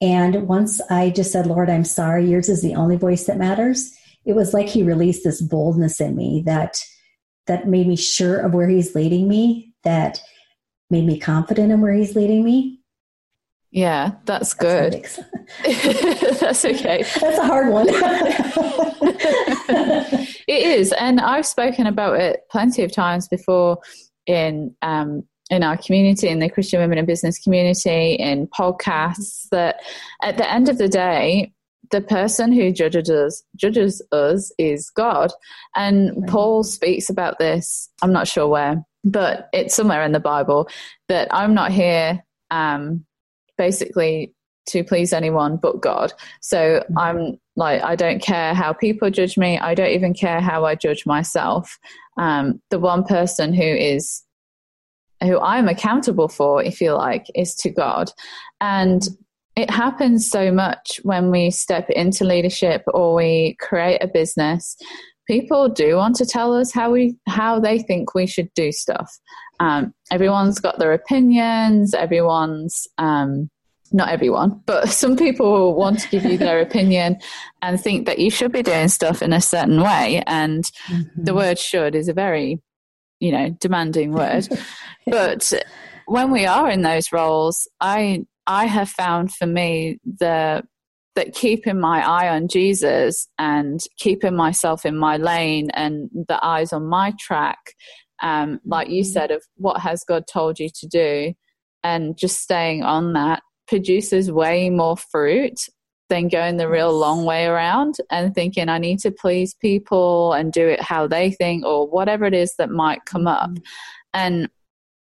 And 0.00 0.48
once 0.48 0.80
I 0.90 1.10
just 1.10 1.32
said, 1.32 1.46
Lord, 1.46 1.70
I'm 1.70 1.84
sorry, 1.84 2.28
yours 2.28 2.48
is 2.48 2.62
the 2.62 2.74
only 2.74 2.96
voice 2.96 3.24
that 3.24 3.38
matters, 3.38 3.92
it 4.24 4.34
was 4.34 4.52
like 4.52 4.68
he 4.68 4.82
released 4.82 5.24
this 5.24 5.40
boldness 5.40 6.00
in 6.00 6.16
me 6.16 6.42
that 6.46 6.80
that 7.46 7.66
made 7.66 7.86
me 7.86 7.96
sure 7.96 8.38
of 8.38 8.54
where 8.54 8.68
he's 8.68 8.94
leading 8.94 9.28
me, 9.28 9.74
that 9.84 10.20
made 10.90 11.04
me 11.04 11.18
confident 11.18 11.72
in 11.72 11.80
where 11.80 11.92
he's 11.92 12.14
leading 12.14 12.44
me. 12.44 12.80
Yeah, 13.70 14.12
that's 14.26 14.52
good. 14.54 14.92
that's 15.64 16.64
okay. 16.64 17.04
That's 17.20 17.38
a 17.38 17.46
hard 17.46 17.72
one. 17.72 17.86
it 20.46 20.66
is, 20.66 20.92
and 20.92 21.20
I've 21.20 21.46
spoken 21.46 21.86
about 21.86 22.20
it 22.20 22.42
plenty 22.50 22.82
of 22.84 22.92
times 22.92 23.28
before 23.28 23.78
in 24.26 24.76
um, 24.82 25.24
in 25.50 25.62
our 25.62 25.76
community, 25.76 26.28
in 26.28 26.38
the 26.38 26.50
Christian 26.50 26.80
Women 26.80 26.98
in 26.98 27.06
Business 27.06 27.38
community, 27.38 28.14
in 28.14 28.46
podcasts. 28.48 29.48
That 29.50 29.80
at 30.22 30.36
the 30.36 30.50
end 30.50 30.68
of 30.68 30.76
the 30.76 30.88
day, 30.88 31.52
the 31.92 32.00
person 32.00 32.50
who 32.52 32.72
judges 32.72 33.08
us 33.08 33.44
judges 33.54 34.02
us 34.10 34.52
is 34.58 34.90
God, 34.90 35.32
and 35.76 36.10
right. 36.16 36.28
Paul 36.28 36.64
speaks 36.64 37.08
about 37.08 37.38
this. 37.38 37.88
I'm 38.02 38.12
not 38.12 38.26
sure 38.26 38.48
where, 38.48 38.84
but 39.04 39.48
it's 39.52 39.76
somewhere 39.76 40.02
in 40.02 40.12
the 40.12 40.20
Bible 40.20 40.68
that 41.08 41.28
I'm 41.32 41.54
not 41.54 41.70
here. 41.70 42.24
Um, 42.50 43.06
basically 43.56 44.34
to 44.66 44.84
please 44.84 45.12
anyone 45.12 45.56
but 45.56 45.80
God. 45.80 46.12
So 46.40 46.58
mm-hmm. 46.58 46.98
I'm 46.98 47.40
like, 47.56 47.82
I 47.82 47.96
don't 47.96 48.22
care 48.22 48.54
how 48.54 48.72
people 48.72 49.10
judge 49.10 49.36
me. 49.36 49.58
I 49.58 49.74
don't 49.74 49.90
even 49.90 50.14
care 50.14 50.40
how 50.40 50.64
I 50.64 50.74
judge 50.74 51.04
myself. 51.06 51.78
Um, 52.16 52.60
the 52.70 52.78
one 52.78 53.04
person 53.04 53.52
who 53.52 53.62
is, 53.62 54.22
who 55.22 55.38
I'm 55.40 55.68
accountable 55.68 56.28
for, 56.28 56.62
if 56.62 56.80
you 56.80 56.92
like, 56.92 57.26
is 57.34 57.54
to 57.56 57.70
God. 57.70 58.10
And 58.60 59.06
it 59.56 59.70
happens 59.70 60.28
so 60.28 60.50
much 60.50 61.00
when 61.02 61.30
we 61.30 61.50
step 61.50 61.90
into 61.90 62.24
leadership 62.24 62.82
or 62.86 63.14
we 63.14 63.56
create 63.60 64.02
a 64.02 64.08
business. 64.08 64.76
People 65.26 65.68
do 65.68 65.96
want 65.96 66.16
to 66.16 66.26
tell 66.26 66.54
us 66.54 66.72
how 66.72 66.90
we 66.90 67.16
how 67.26 67.60
they 67.60 67.78
think 67.78 68.14
we 68.14 68.26
should 68.26 68.52
do 68.54 68.72
stuff. 68.72 69.18
Um, 69.60 69.94
everyone's 70.10 70.58
got 70.58 70.78
their 70.78 70.92
opinions. 70.92 71.94
Everyone's 71.94 72.86
um, 72.98 73.50
not 73.92 74.08
everyone, 74.08 74.60
but 74.66 74.88
some 74.88 75.16
people 75.16 75.74
want 75.74 76.00
to 76.00 76.08
give 76.08 76.24
you 76.24 76.38
their 76.38 76.60
opinion 76.68 77.18
and 77.60 77.80
think 77.80 78.06
that 78.06 78.18
you 78.18 78.30
should 78.30 78.52
be 78.52 78.62
doing 78.62 78.88
stuff 78.88 79.22
in 79.22 79.32
a 79.32 79.40
certain 79.40 79.80
way. 79.80 80.22
And 80.26 80.64
mm-hmm. 80.88 81.24
the 81.24 81.34
word 81.34 81.58
should 81.58 81.94
is 81.94 82.08
a 82.08 82.14
very, 82.14 82.60
you 83.20 83.32
know, 83.32 83.50
demanding 83.60 84.12
word. 84.12 84.48
but 85.06 85.52
when 86.06 86.30
we 86.30 86.46
are 86.46 86.68
in 86.68 86.82
those 86.82 87.12
roles, 87.12 87.68
I 87.80 88.26
I 88.46 88.66
have 88.66 88.88
found 88.88 89.32
for 89.32 89.46
me 89.46 89.98
the 90.04 90.62
that 91.14 91.34
keeping 91.34 91.78
my 91.78 92.06
eye 92.06 92.28
on 92.28 92.48
Jesus 92.48 93.28
and 93.38 93.80
keeping 93.98 94.34
myself 94.34 94.86
in 94.86 94.96
my 94.96 95.18
lane 95.18 95.68
and 95.74 96.08
the 96.28 96.42
eyes 96.42 96.72
on 96.72 96.86
my 96.86 97.12
track, 97.20 97.58
um, 98.22 98.60
like 98.64 98.88
you 98.88 99.02
mm-hmm. 99.02 99.12
said, 99.12 99.30
of 99.30 99.44
what 99.56 99.80
has 99.80 100.04
God 100.08 100.24
told 100.26 100.58
you 100.58 100.70
to 100.80 100.86
do, 100.86 101.34
and 101.84 102.16
just 102.16 102.40
staying 102.40 102.82
on 102.82 103.12
that 103.12 103.42
produces 103.68 104.30
way 104.30 104.70
more 104.70 104.96
fruit 104.96 105.58
than 106.08 106.28
going 106.28 106.58
the 106.58 106.68
real 106.68 106.92
long 106.92 107.24
way 107.24 107.46
around 107.46 107.96
and 108.10 108.34
thinking 108.34 108.68
I 108.68 108.78
need 108.78 108.98
to 109.00 109.10
please 109.10 109.54
people 109.54 110.34
and 110.34 110.52
do 110.52 110.68
it 110.68 110.82
how 110.82 111.06
they 111.06 111.30
think 111.30 111.64
or 111.64 111.88
whatever 111.88 112.26
it 112.26 112.34
is 112.34 112.54
that 112.58 112.70
might 112.70 113.06
come 113.06 113.26
up. 113.26 113.50
Mm-hmm. 113.50 113.62
And 114.14 114.48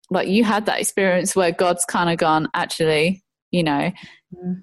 like 0.10 0.30
you 0.30 0.44
had 0.44 0.66
that 0.66 0.80
experience 0.80 1.36
where 1.36 1.52
God's 1.52 1.86
kind 1.86 2.10
of 2.10 2.18
gone, 2.18 2.48
actually, 2.54 3.24
you 3.52 3.64
know, 3.64 3.92
mm-hmm. 4.36 4.54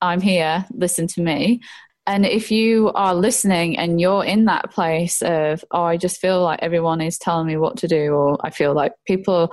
I'm 0.00 0.20
here, 0.20 0.66
listen 0.72 1.06
to 1.08 1.22
me. 1.22 1.60
And 2.06 2.26
if 2.26 2.50
you 2.50 2.92
are 2.94 3.14
listening 3.14 3.78
and 3.78 3.98
you're 3.98 4.24
in 4.24 4.44
that 4.44 4.70
place 4.70 5.22
of, 5.22 5.64
oh, 5.70 5.84
I 5.84 5.96
just 5.96 6.20
feel 6.20 6.42
like 6.42 6.58
everyone 6.60 7.00
is 7.00 7.18
telling 7.18 7.46
me 7.46 7.56
what 7.56 7.78
to 7.78 7.88
do, 7.88 8.12
or 8.12 8.38
I 8.44 8.50
feel 8.50 8.74
like 8.74 8.92
people 9.06 9.50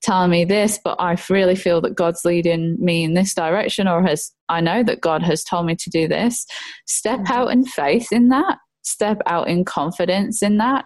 telling 0.00 0.30
me 0.30 0.44
this, 0.44 0.78
but 0.82 0.94
I 1.00 1.16
really 1.28 1.56
feel 1.56 1.80
that 1.80 1.96
God's 1.96 2.24
leading 2.24 2.76
me 2.78 3.02
in 3.02 3.14
this 3.14 3.34
direction, 3.34 3.88
or 3.88 4.06
has 4.06 4.30
I 4.48 4.60
know 4.60 4.84
that 4.84 5.00
God 5.00 5.24
has 5.24 5.42
told 5.42 5.66
me 5.66 5.74
to 5.74 5.90
do 5.90 6.06
this. 6.06 6.46
Step 6.86 7.20
mm-hmm. 7.20 7.32
out 7.32 7.50
in 7.50 7.64
faith 7.64 8.12
in 8.12 8.28
that, 8.28 8.58
step 8.82 9.20
out 9.26 9.48
in 9.48 9.64
confidence 9.64 10.40
in 10.40 10.58
that, 10.58 10.84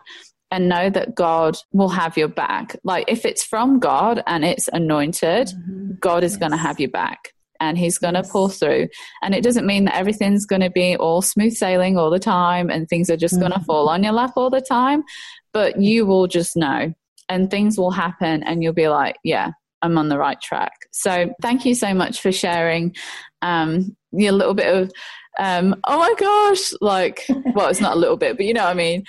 and 0.51 0.69
know 0.69 0.89
that 0.89 1.15
God 1.15 1.59
will 1.73 1.91
have 1.91 2.17
your 2.17 2.29
back. 2.29 2.77
Like 2.85 3.05
if 3.09 3.27
it's 3.27 3.45
from 3.45 3.81
God 3.81 4.23
and 4.27 4.47
it's 4.47 4.69
anointed, 4.73 5.49
mm-hmm. 5.49 5.93
God 6.01 6.25
is 6.25 6.33
yes. 6.33 6.39
going 6.39 6.53
to 6.53 6.59
have 6.59 6.81
your 6.81 6.91
back. 6.91 7.35
And 7.63 7.79
he's 7.79 7.97
going 7.97 8.15
to 8.15 8.25
pull 8.25 8.49
through. 8.49 8.89
And 9.23 9.35
it 9.35 9.45
doesn't 9.45 9.67
mean 9.67 9.85
that 9.85 9.95
everything's 9.95 10.47
going 10.47 10.63
to 10.63 10.71
be 10.71 10.97
all 10.97 11.23
smooth 11.23 11.55
sailing 11.55 11.97
all 11.97 12.11
the 12.11 12.19
time 12.19 12.69
and 12.71 12.89
things 12.89 13.09
are 13.09 13.17
just 13.17 13.35
mm-hmm. 13.35 13.49
going 13.49 13.53
to 13.53 13.65
fall 13.65 13.89
on 13.89 14.03
your 14.03 14.13
lap 14.13 14.33
all 14.37 14.51
the 14.51 14.61
time. 14.61 15.05
But 15.53 15.81
you 15.81 16.05
will 16.05 16.27
just 16.27 16.57
know 16.57 16.93
and 17.29 17.51
things 17.51 17.79
will 17.79 17.93
happen 17.93 18.43
and 18.43 18.63
you'll 18.65 18.73
be 18.73 18.89
like, 18.89 19.17
yeah, 19.23 19.53
I'm 19.81 19.97
on 19.97 20.09
the 20.09 20.19
right 20.19 20.41
track. 20.41 20.73
So 20.91 21.33
thank 21.41 21.65
you 21.65 21.77
so 21.77 21.95
much 21.95 22.21
for 22.21 22.33
sharing 22.33 22.97
um, 23.43 23.97
your 24.11 24.33
little 24.33 24.55
bit 24.55 24.75
of, 24.75 24.91
um, 25.39 25.77
oh 25.85 25.99
my 25.99 26.15
gosh, 26.19 26.73
like, 26.81 27.25
well, 27.55 27.69
it's 27.69 27.81
not 27.81 27.97
a 27.97 28.01
little 28.01 28.17
bit, 28.17 28.37
but 28.37 28.45
you 28.45 28.55
know 28.55 28.65
what 28.65 28.71
I 28.71 28.75
mean? 28.75 29.05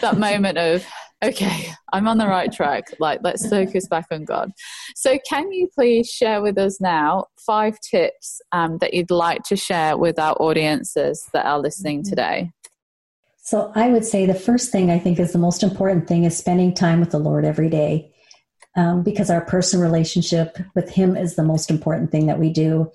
That 0.00 0.16
moment 0.18 0.58
of, 0.58 0.86
okay, 1.26 1.72
I'm 1.92 2.08
on 2.08 2.18
the 2.18 2.26
right 2.26 2.52
track. 2.52 2.84
Like, 2.98 3.20
let's 3.22 3.48
focus 3.48 3.86
back 3.88 4.06
on 4.10 4.24
God. 4.24 4.52
So, 4.94 5.18
can 5.28 5.52
you 5.52 5.68
please 5.74 6.08
share 6.08 6.42
with 6.42 6.58
us 6.58 6.80
now 6.80 7.26
five 7.38 7.78
tips 7.80 8.40
um, 8.52 8.78
that 8.78 8.94
you'd 8.94 9.10
like 9.10 9.42
to 9.44 9.56
share 9.56 9.96
with 9.96 10.18
our 10.18 10.34
audiences 10.40 11.28
that 11.32 11.46
are 11.46 11.58
listening 11.58 12.00
mm-hmm. 12.00 12.10
today? 12.10 12.50
So 13.46 13.70
I 13.76 13.90
would 13.90 14.04
say 14.04 14.26
the 14.26 14.34
first 14.34 14.72
thing 14.72 14.90
I 14.90 14.98
think 14.98 15.20
is 15.20 15.32
the 15.32 15.38
most 15.38 15.62
important 15.62 16.08
thing 16.08 16.24
is 16.24 16.36
spending 16.36 16.74
time 16.74 16.98
with 16.98 17.12
the 17.12 17.20
Lord 17.20 17.44
every 17.44 17.70
day. 17.70 18.12
Um, 18.74 19.04
because 19.04 19.30
our 19.30 19.40
personal 19.40 19.86
relationship 19.86 20.58
with 20.74 20.90
Him 20.90 21.16
is 21.16 21.36
the 21.36 21.44
most 21.44 21.70
important 21.70 22.10
thing 22.10 22.26
that 22.26 22.40
we 22.40 22.50
do. 22.50 22.90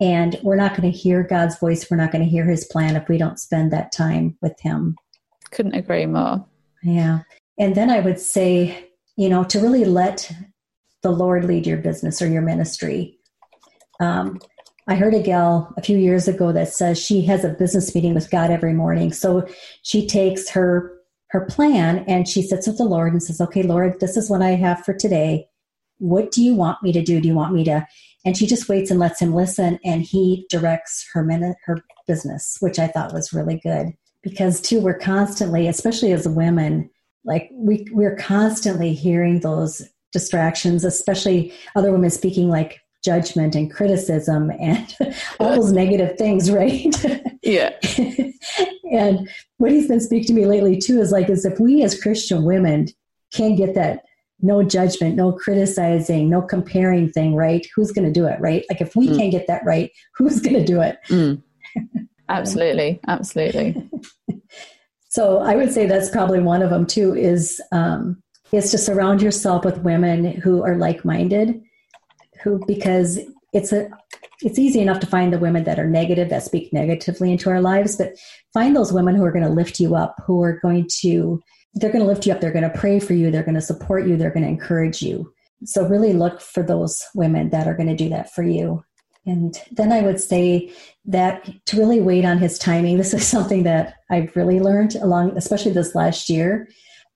And 0.00 0.38
we're 0.42 0.56
not 0.56 0.76
going 0.76 0.92
to 0.92 0.96
hear 0.96 1.22
God's 1.22 1.58
voice, 1.58 1.90
we're 1.90 1.96
not 1.96 2.12
going 2.12 2.22
to 2.22 2.30
hear 2.30 2.44
His 2.44 2.66
plan 2.66 2.96
if 2.96 3.08
we 3.08 3.16
don't 3.16 3.40
spend 3.40 3.72
that 3.72 3.92
time 3.92 4.36
with 4.42 4.60
Him. 4.60 4.96
Couldn't 5.50 5.74
agree 5.74 6.04
more. 6.04 6.44
Yeah. 6.82 7.20
And 7.58 7.74
then 7.74 7.90
I 7.90 8.00
would 8.00 8.18
say, 8.18 8.90
you 9.16 9.28
know, 9.28 9.44
to 9.44 9.60
really 9.60 9.84
let 9.84 10.30
the 11.02 11.10
Lord 11.10 11.44
lead 11.44 11.66
your 11.66 11.76
business 11.76 12.20
or 12.20 12.26
your 12.26 12.42
ministry. 12.42 13.18
Um, 14.00 14.40
I 14.86 14.96
heard 14.96 15.14
a 15.14 15.22
gal 15.22 15.72
a 15.76 15.82
few 15.82 15.96
years 15.96 16.28
ago 16.28 16.52
that 16.52 16.68
says 16.68 16.98
she 16.98 17.22
has 17.22 17.44
a 17.44 17.50
business 17.50 17.94
meeting 17.94 18.14
with 18.14 18.30
God 18.30 18.50
every 18.50 18.74
morning. 18.74 19.12
So 19.12 19.46
she 19.82 20.06
takes 20.06 20.48
her 20.50 20.92
her 21.28 21.46
plan 21.46 22.04
and 22.06 22.28
she 22.28 22.42
sits 22.42 22.66
with 22.66 22.78
the 22.78 22.84
Lord 22.84 23.12
and 23.12 23.22
says, 23.22 23.40
"Okay, 23.40 23.62
Lord, 23.62 23.98
this 23.98 24.16
is 24.16 24.30
what 24.30 24.42
I 24.42 24.50
have 24.50 24.84
for 24.84 24.94
today. 24.94 25.48
What 25.98 26.30
do 26.30 26.42
you 26.42 26.54
want 26.54 26.82
me 26.82 26.92
to 26.92 27.02
do? 27.02 27.20
Do 27.20 27.26
you 27.26 27.34
want 27.34 27.54
me 27.54 27.64
to?" 27.64 27.86
And 28.24 28.36
she 28.36 28.46
just 28.46 28.68
waits 28.68 28.90
and 28.90 29.00
lets 29.00 29.20
him 29.20 29.34
listen, 29.34 29.78
and 29.84 30.02
he 30.02 30.46
directs 30.48 31.06
her 31.12 31.24
minute 31.24 31.56
her 31.64 31.82
business, 32.06 32.56
which 32.60 32.78
I 32.78 32.88
thought 32.88 33.12
was 33.12 33.32
really 33.32 33.58
good 33.58 33.94
because 34.22 34.60
too 34.60 34.80
we're 34.80 34.98
constantly, 34.98 35.68
especially 35.68 36.12
as 36.12 36.26
women, 36.28 36.90
like 37.24 37.48
we 37.52 37.86
we're 37.92 38.16
constantly 38.16 38.94
hearing 38.94 39.40
those 39.40 39.82
distractions, 40.12 40.84
especially 40.84 41.52
other 41.74 41.92
women 41.92 42.10
speaking 42.10 42.48
like 42.48 42.80
judgment 43.04 43.54
and 43.54 43.70
criticism 43.72 44.50
and 44.58 44.96
all 45.40 45.54
those 45.56 45.72
negative 45.72 46.16
things, 46.16 46.50
right? 46.50 46.94
Yeah. 47.46 47.72
and 48.90 49.28
what 49.58 49.70
he's 49.70 49.86
been 49.86 50.00
speaking 50.00 50.28
to 50.28 50.32
me 50.32 50.46
lately 50.46 50.78
too 50.78 50.98
is 50.98 51.12
like, 51.12 51.28
is 51.28 51.44
if 51.44 51.60
we 51.60 51.82
as 51.82 52.00
Christian 52.00 52.42
women 52.42 52.88
can 53.34 53.54
get 53.54 53.74
that 53.74 54.00
no 54.40 54.62
judgment, 54.62 55.16
no 55.16 55.32
criticizing, 55.32 56.30
no 56.30 56.40
comparing 56.40 57.12
thing 57.12 57.34
right, 57.34 57.66
who's 57.76 57.92
going 57.92 58.06
to 58.06 58.10
do 58.10 58.26
it, 58.26 58.40
right? 58.40 58.64
Like 58.70 58.80
if 58.80 58.96
we 58.96 59.08
mm. 59.08 59.18
can't 59.18 59.30
get 59.30 59.46
that 59.46 59.62
right, 59.62 59.90
who's 60.16 60.40
going 60.40 60.54
to 60.54 60.64
do 60.64 60.80
it? 60.80 60.96
Mm. 61.08 61.42
Absolutely, 62.30 62.98
absolutely. 63.06 63.83
So 65.14 65.38
I 65.38 65.54
would 65.54 65.72
say 65.72 65.86
that's 65.86 66.10
probably 66.10 66.40
one 66.40 66.60
of 66.60 66.70
them 66.70 66.86
too. 66.86 67.14
Is 67.14 67.62
um, 67.70 68.20
is 68.50 68.72
to 68.72 68.78
surround 68.78 69.22
yourself 69.22 69.64
with 69.64 69.78
women 69.78 70.24
who 70.24 70.64
are 70.64 70.76
like 70.76 71.04
minded 71.04 71.62
who 72.42 72.60
because 72.66 73.20
it's 73.52 73.72
a 73.72 73.88
it's 74.42 74.58
easy 74.58 74.80
enough 74.80 74.98
to 74.98 75.06
find 75.06 75.32
the 75.32 75.38
women 75.38 75.62
that 75.64 75.78
are 75.78 75.86
negative 75.86 76.30
that 76.30 76.42
speak 76.42 76.72
negatively 76.72 77.30
into 77.30 77.48
our 77.48 77.60
lives 77.60 77.94
but 77.94 78.14
find 78.52 78.74
those 78.74 78.92
women 78.92 79.14
who 79.14 79.24
are 79.24 79.30
going 79.30 79.44
to 79.44 79.50
lift 79.50 79.78
you 79.78 79.94
up 79.94 80.16
who 80.26 80.42
are 80.42 80.58
going 80.58 80.88
to 80.90 81.40
they're 81.74 81.92
going 81.92 82.02
to 82.04 82.10
lift 82.10 82.26
you 82.26 82.32
up 82.32 82.40
they're 82.40 82.52
going 82.52 82.68
to 82.68 82.78
pray 82.78 82.98
for 82.98 83.14
you 83.14 83.30
they're 83.30 83.44
going 83.44 83.54
to 83.54 83.60
support 83.60 84.08
you 84.08 84.16
they're 84.16 84.32
going 84.32 84.42
to 84.42 84.48
encourage 84.48 85.00
you 85.00 85.32
so 85.64 85.86
really 85.86 86.12
look 86.12 86.40
for 86.40 86.64
those 86.64 87.00
women 87.14 87.50
that 87.50 87.68
are 87.68 87.76
going 87.76 87.88
to 87.88 87.96
do 87.96 88.08
that 88.08 88.34
for 88.34 88.42
you 88.42 88.84
And 89.26 89.58
then 89.70 89.92
I 89.92 90.02
would 90.02 90.20
say 90.20 90.72
that 91.06 91.48
to 91.66 91.78
really 91.78 92.00
wait 92.00 92.24
on 92.24 92.38
his 92.38 92.58
timing, 92.58 92.96
this 92.98 93.14
is 93.14 93.26
something 93.26 93.62
that 93.64 93.94
I've 94.10 94.34
really 94.36 94.60
learned 94.60 94.96
along, 94.96 95.36
especially 95.36 95.72
this 95.72 95.94
last 95.94 96.28
year, 96.28 96.68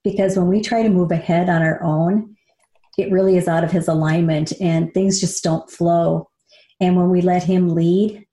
because 0.04 0.36
when 0.36 0.48
we 0.48 0.60
try 0.60 0.82
to 0.82 0.88
move 0.88 1.10
ahead 1.10 1.48
on 1.48 1.62
our 1.62 1.82
own, 1.82 2.36
it 2.96 3.12
really 3.12 3.36
is 3.36 3.46
out 3.46 3.64
of 3.64 3.70
his 3.70 3.86
alignment 3.88 4.52
and 4.60 4.92
things 4.92 5.20
just 5.20 5.42
don't 5.44 5.70
flow. 5.70 6.28
And 6.80 6.96
when 6.96 7.10
we 7.10 7.20
let 7.20 7.44
him 7.44 7.68
lead, 7.68 8.26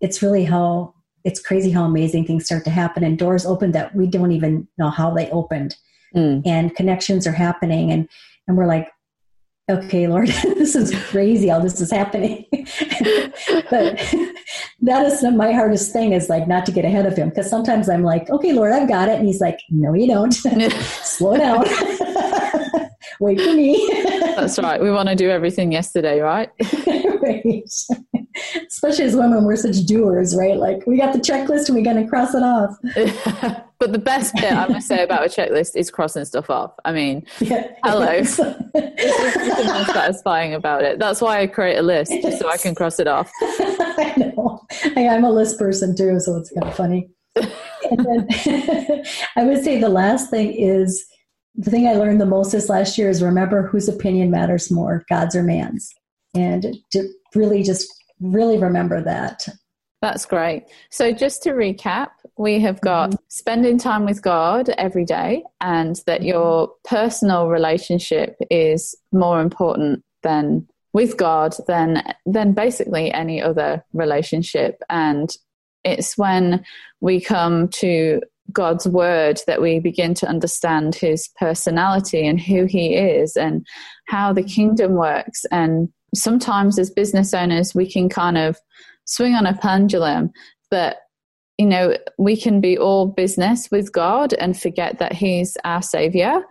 it's 0.00 0.22
really 0.22 0.44
how 0.44 0.94
it's 1.24 1.40
crazy 1.40 1.70
how 1.70 1.84
amazing 1.84 2.24
things 2.24 2.46
start 2.46 2.64
to 2.64 2.70
happen 2.70 3.04
and 3.04 3.18
doors 3.18 3.44
open 3.44 3.72
that 3.72 3.94
we 3.94 4.06
don't 4.06 4.32
even 4.32 4.66
know 4.78 4.88
how 4.88 5.12
they 5.12 5.28
opened. 5.30 5.76
Mm. 6.14 6.42
And 6.46 6.74
connections 6.74 7.26
are 7.26 7.32
happening 7.32 7.90
and 7.90 8.08
and 8.46 8.56
we're 8.56 8.66
like, 8.66 8.88
okay, 9.68 10.08
Lord, 10.08 10.28
this 10.42 10.74
is 10.74 10.94
crazy 11.10 11.48
how 11.48 11.60
this 11.60 11.80
is 11.80 11.90
happening. 11.90 12.46
but 13.70 13.98
that 14.80 15.06
is 15.06 15.22
my 15.22 15.52
hardest 15.52 15.92
thing 15.92 16.12
is 16.12 16.28
like 16.28 16.46
not 16.46 16.66
to 16.66 16.72
get 16.72 16.84
ahead 16.84 17.06
of 17.06 17.16
him 17.16 17.28
because 17.28 17.48
sometimes 17.48 17.88
I'm 17.88 18.02
like, 18.02 18.28
okay, 18.30 18.52
Lord, 18.52 18.72
I've 18.72 18.88
got 18.88 19.08
it. 19.08 19.18
And 19.18 19.26
he's 19.26 19.40
like, 19.40 19.60
no, 19.70 19.94
you 19.94 20.06
don't. 20.06 20.32
Slow 21.02 21.36
down. 21.36 21.64
Wait 23.20 23.40
for 23.40 23.52
me. 23.54 23.88
That's 24.36 24.58
right. 24.58 24.80
We 24.80 24.90
want 24.90 25.08
to 25.08 25.16
do 25.16 25.28
everything 25.28 25.72
yesterday, 25.72 26.20
right? 26.20 26.50
right. 27.22 27.68
Especially 28.66 29.04
as 29.04 29.16
women, 29.16 29.44
we're 29.44 29.56
such 29.56 29.84
doers, 29.84 30.36
right? 30.36 30.56
Like 30.56 30.86
we 30.86 30.96
got 30.96 31.12
the 31.12 31.18
checklist 31.18 31.68
and 31.68 31.76
we're 31.76 31.84
going 31.84 32.02
to 32.02 32.08
cross 32.08 32.34
it 32.34 32.42
off. 32.42 32.76
but 33.78 33.92
the 33.92 33.98
best 33.98 34.34
bit 34.34 34.52
I 34.52 34.68
must 34.68 34.88
say 34.88 35.02
about 35.02 35.26
a 35.26 35.28
checklist 35.28 35.76
is 35.76 35.90
crossing 35.90 36.24
stuff 36.24 36.50
off. 36.50 36.72
I 36.84 36.92
mean, 36.92 37.26
yeah, 37.40 37.68
hello. 37.84 38.06
There's 38.22 38.34
something 38.34 39.66
most 39.66 39.92
satisfying 39.92 40.54
about 40.54 40.82
it. 40.82 40.98
That's 40.98 41.20
why 41.20 41.40
I 41.40 41.46
create 41.46 41.76
a 41.76 41.82
list, 41.82 42.12
just 42.22 42.38
so 42.38 42.48
I 42.48 42.56
can 42.56 42.74
cross 42.74 42.98
it 42.98 43.06
off. 43.06 43.30
I 43.40 44.14
know. 44.16 44.60
I, 44.96 45.08
I'm 45.08 45.24
a 45.24 45.30
list 45.30 45.58
person 45.58 45.96
too, 45.96 46.18
so 46.20 46.36
it's 46.36 46.50
kind 46.50 46.66
of 46.66 46.74
funny. 46.74 47.08
Then, 47.34 48.26
I 49.36 49.44
would 49.44 49.62
say 49.62 49.78
the 49.78 49.88
last 49.88 50.30
thing 50.30 50.52
is 50.52 51.04
the 51.58 51.70
thing 51.70 51.88
I 51.88 51.94
learned 51.94 52.20
the 52.20 52.26
most 52.26 52.52
this 52.52 52.68
last 52.68 52.96
year 52.96 53.10
is 53.10 53.22
remember 53.22 53.66
whose 53.66 53.88
opinion 53.88 54.30
matters 54.30 54.70
more, 54.70 55.04
God's 55.08 55.34
or 55.34 55.42
man's. 55.42 55.92
And 56.34 56.76
to 56.92 57.08
really 57.34 57.64
just 57.64 57.88
really 58.20 58.58
remember 58.58 59.02
that. 59.02 59.46
That's 60.00 60.24
great. 60.24 60.64
So, 60.90 61.12
just 61.12 61.42
to 61.42 61.50
recap, 61.50 62.10
we 62.36 62.60
have 62.60 62.80
got 62.80 63.10
mm-hmm. 63.10 63.24
spending 63.28 63.78
time 63.78 64.04
with 64.04 64.22
God 64.22 64.68
every 64.70 65.04
day, 65.04 65.42
and 65.60 66.00
that 66.06 66.20
mm-hmm. 66.20 66.28
your 66.28 66.72
personal 66.84 67.48
relationship 67.48 68.36
is 68.50 68.94
more 69.12 69.40
important 69.40 70.04
than 70.22 70.68
with 70.92 71.16
God 71.16 71.54
than 71.66 72.02
than 72.26 72.52
basically 72.52 73.12
any 73.12 73.42
other 73.42 73.84
relationship. 73.92 74.82
And 74.88 75.36
it's 75.84 76.16
when 76.16 76.64
we 77.00 77.20
come 77.20 77.68
to 77.68 78.20
God's 78.52 78.88
word 78.88 79.40
that 79.46 79.60
we 79.60 79.78
begin 79.78 80.14
to 80.14 80.28
understand 80.28 80.94
his 80.94 81.28
personality 81.38 82.26
and 82.26 82.40
who 82.40 82.64
he 82.64 82.94
is 82.94 83.36
and 83.36 83.66
how 84.06 84.32
the 84.32 84.42
kingdom 84.42 84.92
works. 84.92 85.44
And 85.50 85.92
sometimes 86.14 86.78
as 86.78 86.90
business 86.90 87.34
owners, 87.34 87.74
we 87.74 87.90
can 87.90 88.08
kind 88.08 88.38
of 88.38 88.58
swing 89.04 89.34
on 89.34 89.46
a 89.46 89.56
pendulum, 89.56 90.30
but 90.70 90.98
you 91.58 91.66
know, 91.66 91.96
we 92.18 92.36
can 92.36 92.60
be 92.60 92.78
all 92.78 93.06
business 93.06 93.68
with 93.70 93.92
God 93.92 94.32
and 94.34 94.58
forget 94.58 95.00
that 95.00 95.12
he's 95.12 95.56
our 95.64 95.82
savior 95.82 96.44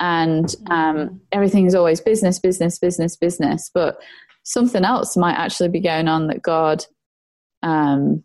and 0.00 0.54
um, 0.70 1.20
everything's 1.32 1.74
always 1.74 2.00
business, 2.00 2.38
business, 2.38 2.78
business, 2.78 3.14
business. 3.14 3.70
But 3.74 3.98
something 4.44 4.82
else 4.82 5.18
might 5.18 5.34
actually 5.34 5.68
be 5.68 5.80
going 5.80 6.08
on 6.08 6.28
that 6.28 6.42
God 6.42 6.84
um, 7.62 8.24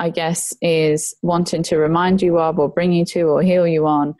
I 0.00 0.10
guess, 0.10 0.54
is 0.62 1.14
wanting 1.22 1.62
to 1.64 1.76
remind 1.76 2.22
you 2.22 2.38
of 2.38 2.58
or 2.58 2.68
bring 2.68 2.92
you 2.92 3.04
to 3.06 3.22
or 3.22 3.42
heal 3.42 3.66
you 3.66 3.86
on. 3.86 4.14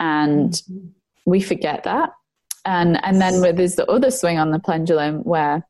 And 0.00 0.50
mm-hmm. 0.50 0.88
we 1.26 1.40
forget 1.40 1.84
that. 1.84 2.10
And, 2.68 3.02
and 3.02 3.18
then 3.18 3.40
there's 3.56 3.76
the 3.76 3.90
other 3.90 4.10
swing 4.10 4.38
on 4.38 4.50
the 4.50 4.58
pendulum 4.58 5.20
where 5.20 5.66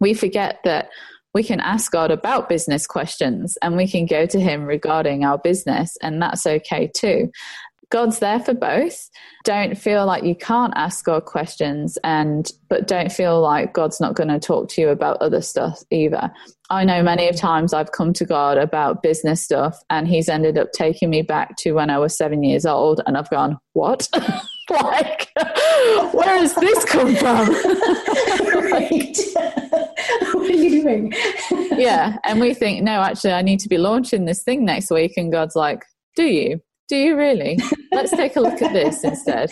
we 0.00 0.14
forget 0.14 0.60
that 0.64 0.88
we 1.34 1.42
can 1.42 1.60
ask 1.60 1.92
God 1.92 2.10
about 2.10 2.48
business 2.48 2.86
questions 2.86 3.58
and 3.60 3.76
we 3.76 3.86
can 3.86 4.06
go 4.06 4.24
to 4.24 4.40
Him 4.40 4.64
regarding 4.64 5.24
our 5.24 5.38
business, 5.38 5.96
and 6.02 6.20
that's 6.22 6.46
okay 6.46 6.90
too. 6.94 7.30
God's 7.90 8.20
there 8.20 8.40
for 8.40 8.54
both. 8.54 9.10
Don't 9.44 9.76
feel 9.76 10.06
like 10.06 10.24
you 10.24 10.34
can't 10.34 10.72
ask 10.74 11.04
God 11.04 11.26
questions 11.26 11.98
and 12.02 12.50
but 12.70 12.88
don't 12.88 13.12
feel 13.12 13.42
like 13.42 13.74
God's 13.74 14.00
not 14.00 14.14
going 14.14 14.30
to 14.30 14.40
talk 14.40 14.70
to 14.70 14.80
you 14.80 14.88
about 14.88 15.20
other 15.20 15.42
stuff 15.42 15.82
either. 15.90 16.32
I 16.70 16.86
know 16.86 17.02
many 17.02 17.28
of 17.28 17.36
times 17.36 17.74
I've 17.74 17.92
come 17.92 18.14
to 18.14 18.24
God 18.24 18.56
about 18.56 19.02
business 19.02 19.42
stuff 19.42 19.78
and 19.90 20.08
he's 20.08 20.30
ended 20.30 20.56
up 20.56 20.72
taking 20.72 21.10
me 21.10 21.20
back 21.20 21.56
to 21.58 21.72
when 21.72 21.90
I 21.90 21.98
was 21.98 22.16
7 22.16 22.42
years 22.42 22.64
old 22.64 23.02
and 23.06 23.18
I've 23.18 23.28
gone, 23.28 23.58
"What?" 23.74 24.08
like 24.72 25.30
where 26.12 26.38
has 26.38 26.54
this 26.54 26.84
come 26.84 27.14
from? 27.16 27.48
right. 28.70 29.16
what 30.32 30.50
are 30.50 30.52
you 30.52 30.82
doing? 30.82 31.12
yeah, 31.76 32.16
and 32.24 32.40
we 32.40 32.54
think, 32.54 32.82
"No, 32.82 33.00
actually 33.02 33.32
I 33.32 33.42
need 33.42 33.60
to 33.60 33.68
be 33.68 33.78
launching 33.78 34.24
this 34.24 34.42
thing 34.42 34.64
next 34.64 34.90
week." 34.90 35.14
And 35.16 35.32
God's 35.32 35.56
like, 35.56 35.84
"Do 36.16 36.24
you?" 36.24 36.60
Do 36.88 36.96
you 36.96 37.16
really? 37.16 37.58
Let's 37.92 38.10
take 38.10 38.36
a 38.36 38.40
look 38.40 38.60
at 38.60 38.74
this 38.74 39.02
instead, 39.02 39.50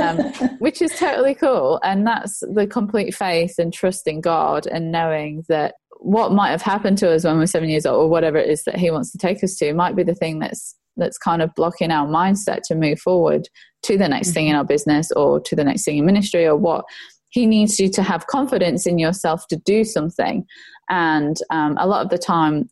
um, 0.00 0.32
which 0.58 0.80
is 0.80 0.90
totally 0.98 1.34
cool. 1.34 1.78
And 1.82 2.06
that's 2.06 2.40
the 2.40 2.66
complete 2.66 3.14
faith 3.14 3.58
and 3.58 3.74
trust 3.74 4.06
in 4.06 4.22
God 4.22 4.66
and 4.66 4.90
knowing 4.90 5.44
that 5.50 5.74
what 6.00 6.32
might 6.32 6.50
have 6.50 6.62
happened 6.62 6.96
to 6.98 7.12
us 7.12 7.24
when 7.24 7.36
we're 7.36 7.44
seven 7.44 7.68
years 7.68 7.84
old 7.84 8.04
or 8.04 8.08
whatever 8.08 8.38
it 8.38 8.48
is 8.48 8.64
that 8.64 8.76
He 8.76 8.90
wants 8.90 9.12
to 9.12 9.18
take 9.18 9.44
us 9.44 9.56
to 9.56 9.74
might 9.74 9.96
be 9.96 10.02
the 10.02 10.14
thing 10.14 10.38
that's 10.38 10.76
that's 10.98 11.18
kind 11.18 11.42
of 11.42 11.54
blocking 11.54 11.90
our 11.90 12.06
mindset 12.06 12.60
to 12.64 12.74
move 12.74 13.00
forward 13.00 13.48
to 13.84 13.96
the 13.96 14.08
next 14.08 14.28
mm-hmm. 14.28 14.34
thing 14.34 14.46
in 14.48 14.56
our 14.56 14.64
business 14.64 15.10
or 15.12 15.40
to 15.40 15.56
the 15.56 15.64
next 15.64 15.84
thing 15.84 15.98
in 15.98 16.06
ministry 16.06 16.46
or 16.46 16.56
what 16.56 16.84
he 17.30 17.46
needs 17.46 17.78
you 17.78 17.90
to 17.90 18.02
have 18.02 18.26
confidence 18.26 18.86
in 18.86 18.98
yourself 18.98 19.46
to 19.48 19.56
do 19.56 19.84
something 19.84 20.44
and 20.88 21.36
um, 21.50 21.76
a 21.78 21.86
lot 21.86 22.04
of 22.04 22.10
the 22.10 22.18
time 22.18 22.68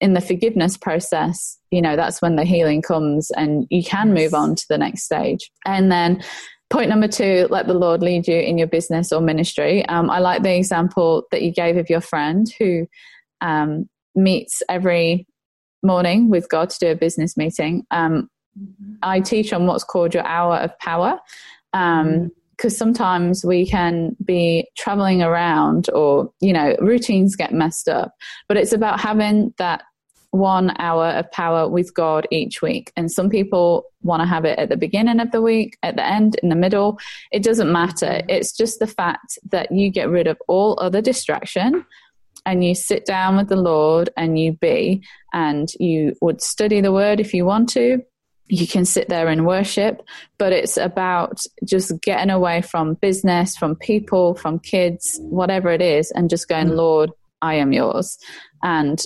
in 0.00 0.14
the 0.14 0.20
forgiveness 0.20 0.76
process, 0.76 1.58
you 1.70 1.82
know, 1.82 1.94
that's 1.94 2.22
when 2.22 2.36
the 2.36 2.44
healing 2.44 2.82
comes 2.82 3.30
and 3.32 3.66
you 3.70 3.84
can 3.84 4.14
move 4.14 4.34
on 4.34 4.54
to 4.54 4.64
the 4.68 4.78
next 4.78 5.02
stage. 5.02 5.50
And 5.66 5.92
then 5.92 6.22
point 6.70 6.88
number 6.88 7.08
two, 7.08 7.46
let 7.50 7.66
the 7.66 7.74
Lord 7.74 8.02
lead 8.02 8.26
you 8.26 8.36
in 8.36 8.56
your 8.56 8.66
business 8.66 9.12
or 9.12 9.20
ministry. 9.20 9.84
Um, 9.86 10.08
I 10.08 10.18
like 10.18 10.42
the 10.42 10.56
example 10.56 11.24
that 11.30 11.42
you 11.42 11.52
gave 11.52 11.76
of 11.76 11.90
your 11.90 12.00
friend 12.00 12.50
who 12.58 12.86
um, 13.42 13.88
meets 14.14 14.62
every 14.68 15.26
morning 15.82 16.28
with 16.28 16.48
God 16.48 16.70
to 16.70 16.78
do 16.78 16.88
a 16.88 16.96
business 16.96 17.36
meeting. 17.36 17.86
Um, 17.90 18.30
I 19.02 19.20
teach 19.20 19.52
on 19.52 19.66
what's 19.66 19.84
called 19.84 20.14
your 20.14 20.26
hour 20.26 20.56
of 20.56 20.78
power. 20.78 21.18
Um, 21.72 22.06
mm-hmm 22.06 22.26
because 22.56 22.76
sometimes 22.76 23.42
we 23.42 23.66
can 23.66 24.14
be 24.22 24.68
traveling 24.76 25.22
around 25.22 25.88
or 25.94 26.30
you 26.40 26.52
know 26.52 26.76
routines 26.78 27.34
get 27.34 27.54
messed 27.54 27.88
up 27.88 28.14
but 28.48 28.58
it's 28.58 28.74
about 28.74 29.00
having 29.00 29.54
that 29.56 29.80
one 30.30 30.74
hour 30.78 31.08
of 31.08 31.30
power 31.32 31.68
with 31.68 31.92
God 31.94 32.26
each 32.30 32.62
week. 32.62 32.92
And 32.96 33.10
some 33.10 33.28
people 33.28 33.84
want 34.02 34.20
to 34.20 34.26
have 34.26 34.44
it 34.44 34.58
at 34.58 34.68
the 34.68 34.76
beginning 34.76 35.20
of 35.20 35.30
the 35.32 35.42
week, 35.42 35.76
at 35.82 35.96
the 35.96 36.06
end, 36.06 36.36
in 36.42 36.48
the 36.48 36.54
middle. 36.54 36.98
It 37.32 37.42
doesn't 37.42 37.70
matter. 37.70 38.22
It's 38.28 38.56
just 38.56 38.78
the 38.78 38.86
fact 38.86 39.38
that 39.50 39.72
you 39.72 39.90
get 39.90 40.08
rid 40.08 40.26
of 40.26 40.40
all 40.48 40.78
other 40.80 41.00
distraction 41.00 41.84
and 42.46 42.64
you 42.64 42.74
sit 42.74 43.06
down 43.06 43.36
with 43.36 43.48
the 43.48 43.56
Lord 43.56 44.10
and 44.16 44.38
you 44.38 44.52
be, 44.52 45.02
and 45.32 45.68
you 45.78 46.14
would 46.20 46.40
study 46.40 46.80
the 46.80 46.92
word 46.92 47.20
if 47.20 47.34
you 47.34 47.44
want 47.44 47.68
to. 47.70 48.02
You 48.46 48.66
can 48.66 48.84
sit 48.84 49.08
there 49.08 49.28
and 49.28 49.46
worship, 49.46 50.02
but 50.36 50.52
it's 50.52 50.76
about 50.76 51.40
just 51.64 52.00
getting 52.00 52.30
away 52.30 52.62
from 52.62 52.94
business, 52.94 53.56
from 53.56 53.76
people, 53.76 54.34
from 54.34 54.58
kids, 54.58 55.18
whatever 55.22 55.70
it 55.70 55.80
is, 55.80 56.10
and 56.10 56.28
just 56.28 56.48
going, 56.48 56.68
mm. 56.68 56.76
Lord, 56.76 57.10
I 57.40 57.54
am 57.54 57.72
yours. 57.72 58.18
And 58.62 59.00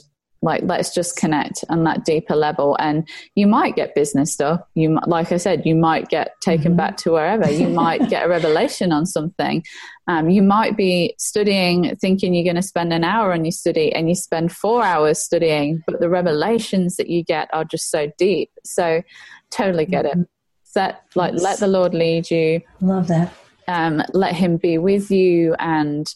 like 0.44 0.62
let's 0.64 0.94
just 0.94 1.16
connect 1.16 1.64
on 1.70 1.84
that 1.84 2.04
deeper 2.04 2.36
level. 2.36 2.76
And 2.78 3.08
you 3.34 3.46
might 3.46 3.74
get 3.74 3.94
business 3.94 4.32
stuff. 4.32 4.60
You 4.74 4.98
like 5.06 5.32
i 5.32 5.38
said 5.38 5.64
you 5.64 5.74
might 5.74 6.08
get 6.08 6.40
taken 6.40 6.72
mm-hmm. 6.72 6.76
back 6.76 6.96
to 6.98 7.12
wherever. 7.12 7.50
You 7.50 7.68
might 7.68 8.08
get 8.10 8.26
a 8.26 8.28
revelation 8.38 8.92
on 8.92 9.06
something. 9.06 9.64
Um, 10.06 10.28
you 10.28 10.42
might 10.42 10.76
be 10.76 11.14
studying 11.18 11.96
thinking 11.96 12.34
you're 12.34 12.44
going 12.44 12.56
to 12.56 12.62
spend 12.62 12.92
an 12.92 13.04
hour 13.04 13.32
on 13.32 13.44
your 13.44 13.52
study 13.52 13.92
and 13.92 14.08
you 14.08 14.14
spend 14.14 14.52
four 14.52 14.84
hours 14.84 15.18
studying 15.18 15.82
but 15.86 15.98
the 15.98 16.10
revelations 16.10 16.96
that 16.96 17.08
you 17.08 17.24
get 17.24 17.48
are 17.54 17.64
just 17.64 17.90
so 17.90 18.12
deep. 18.18 18.50
So 18.64 19.02
totally 19.50 19.86
get 19.86 20.04
mm-hmm. 20.04 20.22
it 20.22 20.28
set 20.64 21.02
like 21.14 21.32
let 21.34 21.58
the 21.58 21.66
lord 21.66 21.94
lead 21.94 22.30
you. 22.30 22.60
Love 22.80 23.08
that. 23.08 23.32
Um, 23.66 24.02
let 24.12 24.34
him 24.34 24.58
be 24.58 24.76
with 24.76 25.10
you. 25.10 25.54
And 25.58 26.06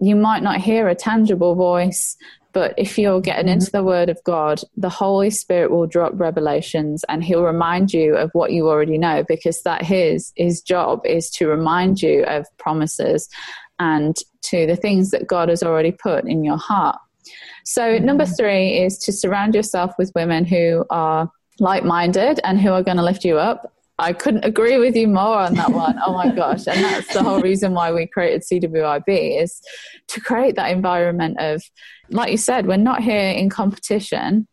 you 0.00 0.14
might 0.14 0.42
not 0.42 0.60
hear 0.60 0.88
a 0.88 0.94
tangible 0.94 1.54
voice 1.54 2.16
but 2.52 2.74
if 2.76 2.98
you're 2.98 3.20
getting 3.20 3.46
mm-hmm. 3.46 3.54
into 3.54 3.70
the 3.70 3.82
Word 3.82 4.08
of 4.08 4.18
God, 4.24 4.60
the 4.76 4.88
Holy 4.88 5.30
Spirit 5.30 5.70
will 5.70 5.86
drop 5.86 6.12
revelations 6.14 7.04
and 7.08 7.22
He'll 7.22 7.44
remind 7.44 7.92
you 7.92 8.16
of 8.16 8.30
what 8.32 8.52
you 8.52 8.68
already 8.68 8.98
know 8.98 9.24
because 9.26 9.62
that 9.62 9.82
His 9.82 10.32
His 10.36 10.62
job 10.62 11.04
is 11.04 11.30
to 11.30 11.48
remind 11.48 12.02
you 12.02 12.24
of 12.24 12.46
promises 12.58 13.28
and 13.78 14.16
to 14.42 14.66
the 14.66 14.76
things 14.76 15.10
that 15.10 15.26
God 15.26 15.48
has 15.48 15.62
already 15.62 15.92
put 15.92 16.24
in 16.24 16.42
your 16.42 16.56
heart. 16.56 16.98
So, 17.64 17.82
mm-hmm. 17.82 18.04
number 18.04 18.26
three 18.26 18.78
is 18.78 18.98
to 19.00 19.12
surround 19.12 19.54
yourself 19.54 19.92
with 19.98 20.12
women 20.14 20.44
who 20.44 20.84
are 20.90 21.30
like 21.60 21.84
minded 21.84 22.40
and 22.44 22.60
who 22.60 22.70
are 22.70 22.82
going 22.82 22.96
to 22.96 23.02
lift 23.02 23.24
you 23.24 23.38
up. 23.38 23.72
I 23.98 24.12
couldn't 24.12 24.44
agree 24.44 24.78
with 24.78 24.94
you 24.94 25.08
more 25.08 25.38
on 25.38 25.54
that 25.54 25.72
one. 25.72 25.98
Oh 26.04 26.12
my 26.12 26.30
gosh. 26.34 26.66
And 26.66 26.82
that's 26.82 27.12
the 27.12 27.22
whole 27.22 27.40
reason 27.40 27.74
why 27.74 27.92
we 27.92 28.06
created 28.06 28.42
CWIB 28.42 29.42
is 29.42 29.60
to 30.08 30.20
create 30.20 30.54
that 30.56 30.70
environment 30.70 31.36
of, 31.40 31.62
like 32.10 32.30
you 32.30 32.36
said, 32.36 32.66
we're 32.66 32.76
not 32.76 33.02
here 33.02 33.30
in 33.30 33.50
competition. 33.50 34.46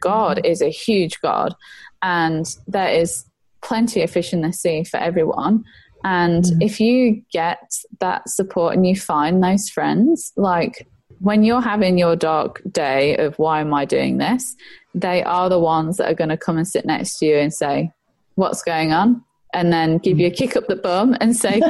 God 0.00 0.44
is 0.44 0.62
a 0.62 0.70
huge 0.70 1.20
God 1.20 1.54
and 2.02 2.46
there 2.66 2.90
is 2.90 3.24
plenty 3.62 4.02
of 4.02 4.10
fish 4.10 4.32
in 4.32 4.40
the 4.40 4.52
sea 4.52 4.84
for 4.84 4.96
everyone. 4.96 5.64
And 6.04 6.44
mm. 6.44 6.56
if 6.60 6.80
you 6.80 7.22
get 7.32 7.60
that 8.00 8.28
support 8.28 8.74
and 8.74 8.86
you 8.86 8.96
find 8.96 9.42
those 9.42 9.68
friends, 9.68 10.32
like 10.36 10.88
when 11.18 11.42
you're 11.42 11.60
having 11.60 11.98
your 11.98 12.16
dark 12.16 12.62
day 12.70 13.16
of 13.16 13.38
why 13.38 13.60
am 13.60 13.74
I 13.74 13.84
doing 13.84 14.18
this, 14.18 14.56
they 14.94 15.22
are 15.22 15.48
the 15.48 15.58
ones 15.58 15.96
that 15.98 16.10
are 16.10 16.14
going 16.14 16.30
to 16.30 16.36
come 16.36 16.56
and 16.56 16.66
sit 16.66 16.84
next 16.84 17.18
to 17.18 17.26
you 17.26 17.36
and 17.36 17.52
say, 17.52 17.90
What's 18.36 18.62
going 18.62 18.92
on? 18.92 19.24
And 19.52 19.72
then 19.72 19.98
give 19.98 20.18
you 20.18 20.28
a 20.28 20.30
kick 20.30 20.56
up 20.56 20.66
the 20.66 20.76
bum 20.76 21.16
and 21.20 21.36
say, 21.36 21.60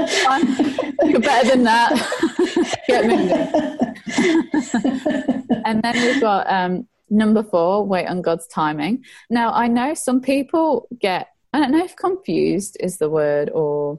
You're 1.04 1.20
better 1.20 1.48
than 1.48 1.64
that. 1.64 1.92
Get 2.86 3.06
moving. 3.06 3.96
and 5.64 5.82
then 5.82 5.94
we've 5.94 6.20
got 6.20 6.50
um, 6.50 6.86
number 7.10 7.42
four, 7.42 7.86
wait 7.86 8.06
on 8.06 8.22
God's 8.22 8.46
timing. 8.46 9.04
Now, 9.30 9.52
I 9.52 9.68
know 9.68 9.94
some 9.94 10.20
people 10.20 10.88
get, 10.98 11.28
I 11.52 11.60
don't 11.60 11.72
know 11.72 11.84
if 11.84 11.96
confused 11.96 12.76
is 12.80 12.98
the 12.98 13.10
word 13.10 13.50
or 13.50 13.96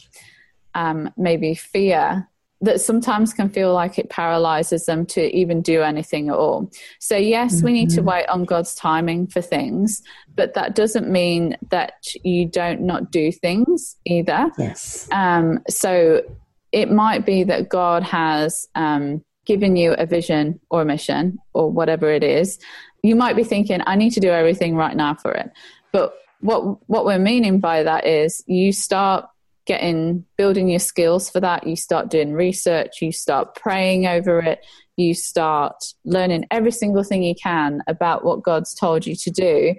um, 0.76 1.12
maybe 1.18 1.56
fear 1.56 2.28
that 2.62 2.82
sometimes 2.82 3.34
can 3.34 3.50
feel 3.50 3.74
like 3.74 4.00
it 4.00 4.10
paralyzes 4.10 4.86
them 4.86 5.06
to 5.06 5.36
even 5.36 5.62
do 5.62 5.82
anything 5.82 6.30
at 6.30 6.36
all. 6.36 6.72
So, 7.00 7.16
yes, 7.16 7.58
mm-hmm. 7.58 7.66
we 7.66 7.74
need 7.74 7.90
to 7.92 7.98
mm-hmm. 7.98 8.10
wait 8.10 8.30
on 8.30 8.46
God's 8.46 8.74
timing 8.74 9.28
for 9.28 9.42
things, 9.42 10.02
but 10.36 10.54
that 10.56 10.76
doesn't 10.76 11.10
mean 11.10 11.56
that 11.70 11.94
you 12.24 12.46
don't 12.46 12.82
not 12.82 13.12
do 13.12 13.32
things 13.32 13.96
either. 14.06 14.50
Yes. 14.58 15.08
Um, 15.12 15.60
so, 15.70 16.24
it 16.72 16.92
might 16.92 17.26
be 17.26 17.44
that 17.44 17.70
God 17.70 18.04
has 18.04 18.68
um, 18.76 19.24
given 19.46 19.76
you 19.76 19.94
a 19.94 20.06
vision 20.06 20.60
or 20.70 20.82
a 20.82 20.86
mission 20.86 21.40
or 21.54 21.72
whatever 21.72 22.12
it 22.12 22.24
is. 22.24 22.60
You 23.04 23.16
might 23.16 23.36
be 23.36 23.44
thinking, 23.44 23.82
I 23.86 23.96
need 23.96 24.12
to 24.12 24.20
do 24.20 24.30
everything 24.30 24.76
right 24.76 24.96
now 24.96 25.16
for 25.16 25.32
it. 25.32 25.50
But 25.92 26.14
what 26.42 26.88
what 26.90 27.06
we're 27.06 27.20
meaning 27.20 27.60
by 27.60 27.84
that 27.84 28.06
is 28.06 28.44
you 28.46 28.72
start 28.72 29.26
getting 29.68 30.26
building 30.38 30.70
your 30.70 30.80
skills 30.80 31.30
for 31.30 31.40
that. 31.42 31.68
You 31.68 31.76
start 31.76 32.10
doing 32.10 32.34
research 32.34 33.02
you 33.02 33.12
start 33.12 33.56
praying 33.56 34.08
over 34.08 34.40
it 34.40 34.66
you 34.96 35.14
start 35.14 35.76
learning 36.06 36.46
every 36.50 36.72
single 36.72 37.04
thing 37.04 37.22
you 37.22 37.36
can 37.36 37.84
about 37.88 38.26
what 38.26 38.42
god's 38.42 38.74
told 38.74 39.06
you 39.06 39.16
to 39.16 39.30
do. 39.30 39.76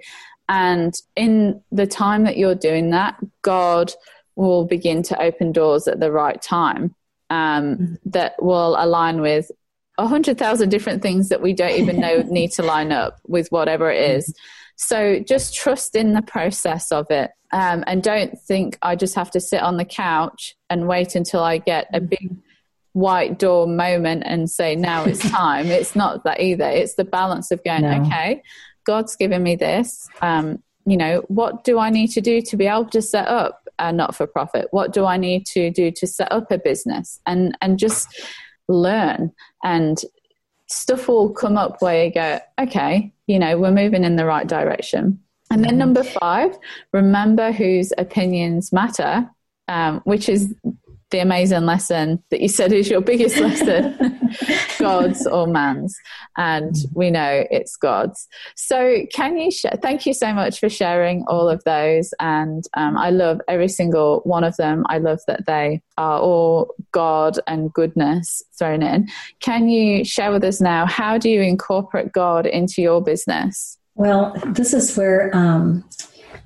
And 0.47 0.93
in 1.15 1.61
the 1.71 1.85
time 1.85 2.23
that 2.23 2.37
you're 2.37 2.55
doing 2.55 2.91
that 2.91 3.17
god 3.41 3.91
will 4.35 4.65
begin 4.65 5.03
to 5.03 5.21
open 5.21 5.51
doors 5.51 5.87
at 5.87 5.99
the 5.99 6.11
right 6.11 6.41
time 6.41 6.95
um, 7.29 7.75
mm-hmm. 7.75 7.93
that 8.05 8.41
will 8.41 8.75
align 8.79 9.21
with 9.21 9.51
a 9.97 10.07
hundred 10.07 10.37
thousand 10.37 10.69
different 10.69 11.01
things 11.01 11.29
that 11.29 11.41
we 11.41 11.53
don't 11.53 11.77
even 11.77 11.99
know 11.99 12.21
need 12.29 12.51
to 12.53 12.63
line 12.63 12.91
up 12.91 13.19
with 13.27 13.49
whatever 13.49 13.91
it 13.91 14.01
is 14.17 14.33
so 14.81 15.19
just 15.19 15.53
trust 15.53 15.93
in 15.93 16.13
the 16.13 16.21
process 16.21 16.89
of 16.89 17.11
it 17.11 17.31
um, 17.51 17.83
and 17.85 18.01
don't 18.01 18.39
think 18.39 18.77
I 18.81 18.95
just 18.95 19.13
have 19.15 19.29
to 19.31 19.41
sit 19.41 19.61
on 19.61 19.75
the 19.75 19.83
couch 19.83 20.55
and 20.69 20.87
wait 20.87 21.15
until 21.15 21.43
I 21.43 21.57
get 21.57 21.87
a 21.93 21.99
big 21.99 22.37
white 22.93 23.37
door 23.37 23.67
moment 23.67 24.23
and 24.25 24.49
say, 24.49 24.77
now 24.77 25.03
it's 25.03 25.29
time. 25.31 25.67
it's 25.67 25.97
not 25.97 26.23
that 26.23 26.39
either. 26.39 26.63
It's 26.63 26.95
the 26.95 27.03
balance 27.03 27.51
of 27.51 27.61
going, 27.65 27.81
no. 27.81 28.03
okay, 28.03 28.41
God's 28.85 29.17
given 29.17 29.43
me 29.43 29.57
this. 29.57 30.07
Um, 30.21 30.63
you 30.85 30.95
know, 30.95 31.23
what 31.27 31.65
do 31.65 31.77
I 31.77 31.89
need 31.89 32.11
to 32.11 32.21
do 32.21 32.41
to 32.43 32.55
be 32.55 32.65
able 32.65 32.85
to 32.85 33.01
set 33.01 33.27
up 33.27 33.67
a 33.79 33.91
not 33.91 34.15
for 34.15 34.27
profit? 34.27 34.69
What 34.71 34.93
do 34.93 35.05
I 35.05 35.17
need 35.17 35.45
to 35.47 35.71
do 35.71 35.91
to 35.91 36.07
set 36.07 36.31
up 36.31 36.51
a 36.51 36.57
business? 36.57 37.19
And, 37.25 37.57
and 37.61 37.77
just 37.77 38.07
learn. 38.69 39.33
And 39.61 39.99
stuff 40.69 41.07
will 41.07 41.29
come 41.29 41.57
up 41.57 41.81
where 41.81 42.05
you 42.05 42.11
go, 42.11 42.39
okay, 42.59 43.11
you 43.27 43.39
know, 43.39 43.57
we're 43.57 43.71
moving 43.71 44.03
in 44.03 44.15
the 44.15 44.25
right 44.25 44.47
direction. 44.47 45.19
And 45.51 45.63
then 45.63 45.77
number 45.77 46.03
five, 46.03 46.55
remember 46.93 47.51
whose 47.51 47.91
opinions 47.97 48.71
matter, 48.71 49.29
um, 49.67 49.99
which 50.01 50.29
is 50.29 50.53
the 51.09 51.19
amazing 51.19 51.65
lesson 51.65 52.23
that 52.29 52.39
you 52.39 52.47
said 52.47 52.71
is 52.71 52.89
your 52.89 53.01
biggest 53.01 53.37
lesson 53.39 54.18
God's 54.79 55.25
or 55.27 55.47
man's. 55.47 55.97
And 56.37 56.75
we 56.93 57.11
know 57.11 57.45
it's 57.51 57.75
God's. 57.75 58.27
So, 58.55 59.05
can 59.13 59.37
you 59.37 59.51
share? 59.51 59.77
Thank 59.81 60.05
you 60.05 60.13
so 60.13 60.33
much 60.33 60.59
for 60.59 60.69
sharing 60.69 61.25
all 61.27 61.49
of 61.49 61.63
those. 61.63 62.13
And 62.19 62.63
um, 62.75 62.97
I 62.97 63.09
love 63.09 63.41
every 63.47 63.67
single 63.67 64.21
one 64.23 64.43
of 64.43 64.55
them. 64.57 64.85
I 64.89 64.97
love 64.97 65.19
that 65.27 65.45
they 65.45 65.81
are 65.97 66.19
all 66.19 66.73
God 66.91 67.39
and 67.47 67.73
goodness 67.73 68.41
thrown 68.57 68.81
in. 68.81 69.07
Can 69.39 69.69
you 69.69 70.03
share 70.03 70.31
with 70.31 70.43
us 70.43 70.61
now 70.61 70.85
how 70.85 71.17
do 71.17 71.29
you 71.29 71.41
incorporate 71.41 72.11
God 72.11 72.45
into 72.45 72.81
your 72.81 73.01
business? 73.01 73.77
Well, 73.95 74.33
this 74.45 74.73
is 74.73 74.95
where 74.95 75.35
um, 75.35 75.83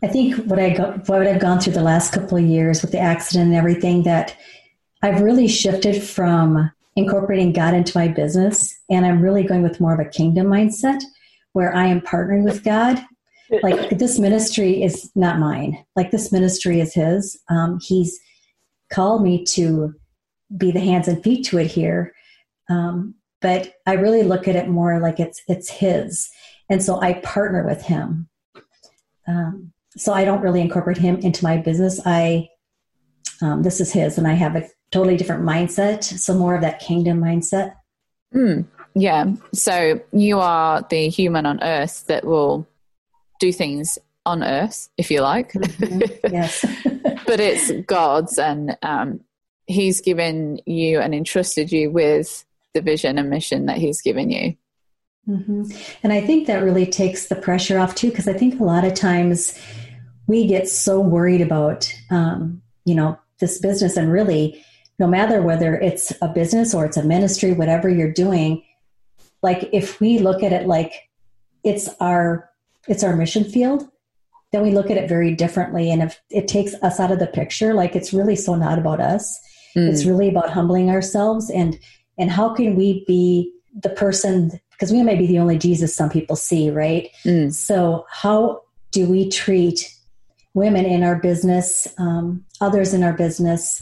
I 0.02 0.08
think 0.08 0.36
what 0.46 0.60
I 0.60 0.72
go, 0.72 0.92
what 1.06 1.26
I've 1.26 1.40
gone 1.40 1.60
through 1.60 1.74
the 1.74 1.84
last 1.84 2.14
couple 2.14 2.38
of 2.38 2.44
years 2.44 2.82
with 2.82 2.92
the 2.92 3.00
accident 3.00 3.50
and 3.50 3.56
everything 3.56 4.04
that 4.04 4.36
I've 5.02 5.22
really 5.22 5.48
shifted 5.48 6.02
from 6.02 6.72
incorporating 6.96 7.54
God 7.54 7.74
into 7.74 7.98
my 7.98 8.08
business, 8.08 8.74
and 8.90 9.06
I'm 9.06 9.22
really 9.22 9.44
going 9.44 9.64
with 9.64 9.80
more 9.80 9.94
of 9.94 10.00
a 10.00 10.10
kingdom 10.10 10.48
mindset 10.48 11.02
where 11.54 11.76
I 11.76 11.88
am 11.88 12.02
partnering 12.02 12.44
with 12.44 12.64
God. 12.64 13.04
Like 13.62 14.00
this 14.00 14.18
ministry 14.18 14.82
is 14.82 15.12
not 15.16 15.38
mine. 15.38 15.84
Like 15.96 16.12
this 16.12 16.32
ministry 16.32 16.80
is 16.80 16.94
His. 16.94 17.40
Um, 17.50 17.80
he's 17.82 18.20
called 18.92 19.24
me 19.24 19.44
to 19.46 19.94
be 20.58 20.72
the 20.72 20.80
hands 20.80 21.08
and 21.08 21.22
feet 21.24 21.46
to 21.48 21.60
it 21.60 21.68
here, 21.68 22.14
um, 22.70 23.16
but 23.42 23.74
I 23.86 23.94
really 23.94 24.24
look 24.24 24.48
at 24.48 24.56
it 24.56 24.70
more 24.70 25.00
like 25.00 25.20
it's 25.20 25.42
it's 25.48 25.70
His 25.70 26.30
and 26.70 26.84
so 26.84 27.00
I 27.02 27.14
partner 27.14 27.66
with 27.66 27.84
him. 27.84 28.28
Um, 29.28 29.74
so 29.96 30.14
I 30.14 30.26
don't 30.26 30.42
really 30.42 30.62
incorporate 30.62 30.98
him 30.98 31.18
into 31.18 31.44
my 31.44 31.58
business. 31.58 32.00
I 32.06 32.50
um, 33.42 33.64
this 33.64 33.82
is 33.82 33.92
his, 33.92 34.18
and 34.18 34.28
I 34.28 34.34
have 34.34 34.56
a 34.56 34.68
totally 34.94 35.18
different 35.18 35.44
mindset. 35.44 36.04
So 36.04 36.34
more 36.36 36.56
of 36.56 36.62
that 36.62 36.80
kingdom 36.80 37.20
mindset. 37.20 37.76
Mm, 38.34 38.66
yeah. 38.94 39.34
So 39.54 40.00
you 40.12 40.40
are 40.40 40.86
the 40.90 41.10
human 41.10 41.46
on 41.46 41.62
earth 41.64 42.06
that 42.08 42.26
will 42.26 42.68
do 43.40 43.52
things 43.52 43.98
on 44.26 44.44
earth, 44.44 44.90
if 44.98 45.10
you 45.10 45.22
like. 45.22 45.54
Mm-hmm. 45.54 46.34
Yes. 46.34 46.64
but 47.28 47.40
it's 47.40 47.72
God's, 47.88 48.38
and 48.38 48.78
um, 48.84 49.20
He's 49.66 50.00
given 50.02 50.60
you 50.66 51.00
and 51.00 51.16
entrusted 51.16 51.72
you 51.72 51.90
with 51.90 52.46
the 52.74 52.82
vision 52.82 53.18
and 53.18 53.30
mission 53.30 53.66
that 53.66 53.78
He's 53.78 54.02
given 54.02 54.30
you. 54.30 54.56
Mm-hmm. 55.28 55.64
And 56.04 56.14
I 56.14 56.22
think 56.22 56.48
that 56.48 56.64
really 56.64 56.86
takes 56.86 57.28
the 57.28 57.36
pressure 57.36 57.80
off 57.80 57.96
too, 57.96 58.10
because 58.10 58.28
I 58.28 58.34
think 58.34 58.60
a 58.60 58.64
lot 58.64 58.86
of 58.86 58.94
times 58.94 59.58
we 60.28 60.48
get 60.48 60.70
so 60.70 61.00
worried 61.00 61.42
about, 61.42 61.92
um, 62.12 62.62
you 62.86 62.94
know, 62.94 63.18
this 63.40 63.60
business, 63.60 63.98
and 63.98 64.12
really, 64.12 64.64
no 65.00 65.08
matter 65.08 65.42
whether 65.42 65.76
it's 65.76 66.14
a 66.22 66.28
business 66.28 66.74
or 66.74 66.86
it's 66.86 66.98
a 66.98 67.04
ministry, 67.04 67.54
whatever 67.54 67.90
you're 67.90 68.12
doing, 68.12 68.64
like 69.42 69.70
if 69.74 70.00
we 70.00 70.20
look 70.20 70.44
at 70.44 70.54
it 70.54 70.68
like 70.68 71.10
it's 71.64 71.90
our 72.00 72.50
it's 72.88 73.04
our 73.04 73.16
mission 73.16 73.44
field, 73.44 73.88
then 74.52 74.62
we 74.62 74.72
look 74.72 74.92
at 74.92 74.98
it 74.98 75.10
very 75.10 75.34
differently. 75.34 75.92
And 75.92 76.04
if 76.04 76.22
it 76.30 76.48
takes 76.48 76.74
us 76.76 77.00
out 77.00 77.12
of 77.12 77.20
the 77.20 77.28
picture, 77.28 77.74
like 77.74 77.96
it's 77.96 78.14
really 78.14 78.36
so 78.36 78.56
not 78.56 78.78
about 78.78 79.00
us. 79.00 79.40
Mm. 79.76 79.90
It's 79.90 80.06
really 80.06 80.30
about 80.30 80.50
humbling 80.50 80.90
ourselves 80.90 81.50
and 81.50 81.80
and 82.18 82.30
how 82.30 82.54
can 82.54 82.76
we 82.76 83.04
be 83.06 83.52
the 83.74 83.90
person 83.90 84.60
because 84.72 84.92
we 84.92 85.04
may 85.04 85.16
be 85.16 85.26
the 85.26 85.40
only 85.40 85.58
Jesus 85.58 85.96
some 85.96 86.10
people 86.10 86.36
see, 86.36 86.70
right? 86.70 87.10
Mm. 87.24 87.54
So, 87.54 88.06
how 88.10 88.64
do 88.92 89.08
we 89.08 89.30
treat 89.30 89.90
women 90.54 90.86
in 90.86 91.04
our 91.04 91.16
business, 91.16 91.88
um, 91.98 92.46
others 92.62 92.94
in 92.94 93.04
our 93.04 93.14
business? 93.14 93.82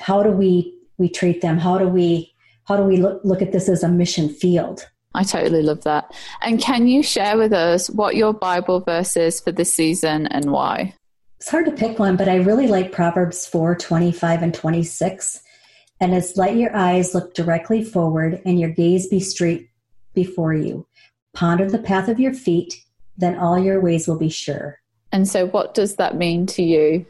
How 0.00 0.22
do 0.22 0.30
we 0.30 0.74
we 0.98 1.08
treat 1.08 1.40
them? 1.40 1.58
How 1.58 1.78
do 1.78 1.88
we 1.88 2.34
how 2.64 2.76
do 2.76 2.84
we 2.84 2.98
look, 2.98 3.20
look 3.24 3.42
at 3.42 3.52
this 3.52 3.68
as 3.68 3.82
a 3.82 3.88
mission 3.88 4.28
field? 4.28 4.88
I 5.14 5.24
totally 5.24 5.62
love 5.62 5.82
that. 5.82 6.14
And 6.40 6.60
can 6.60 6.86
you 6.86 7.02
share 7.02 7.36
with 7.36 7.52
us 7.52 7.90
what 7.90 8.14
your 8.14 8.32
Bible 8.32 8.80
verse 8.80 9.16
is 9.16 9.40
for 9.40 9.50
this 9.50 9.74
season 9.74 10.28
and 10.28 10.52
why? 10.52 10.94
It's 11.38 11.48
hard 11.48 11.66
to 11.66 11.72
pick 11.72 11.98
one, 11.98 12.16
but 12.16 12.28
I 12.28 12.36
really 12.36 12.68
like 12.68 12.92
Proverbs 12.92 13.46
4 13.46 13.74
25 13.74 14.42
and 14.42 14.54
26. 14.54 15.40
And 16.00 16.14
it's 16.14 16.36
let 16.36 16.56
your 16.56 16.74
eyes 16.76 17.14
look 17.14 17.34
directly 17.34 17.82
forward 17.82 18.40
and 18.44 18.60
your 18.60 18.70
gaze 18.70 19.08
be 19.08 19.20
straight 19.20 19.68
before 20.14 20.54
you. 20.54 20.86
Ponder 21.34 21.68
the 21.68 21.78
path 21.78 22.08
of 22.08 22.20
your 22.20 22.32
feet, 22.32 22.74
then 23.16 23.36
all 23.36 23.58
your 23.58 23.80
ways 23.80 24.06
will 24.06 24.18
be 24.18 24.28
sure. 24.28 24.78
And 25.12 25.28
so, 25.28 25.46
what 25.46 25.74
does 25.74 25.96
that 25.96 26.16
mean 26.16 26.46
to 26.46 26.62
you? 26.62 27.04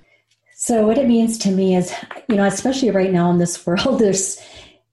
So, 0.63 0.87
what 0.87 0.99
it 0.99 1.09
means 1.09 1.39
to 1.39 1.51
me 1.51 1.75
is, 1.75 1.91
you 2.29 2.37
know, 2.37 2.45
especially 2.45 2.91
right 2.91 3.11
now 3.11 3.31
in 3.31 3.39
this 3.39 3.67
world, 3.67 3.99
there's 3.99 4.39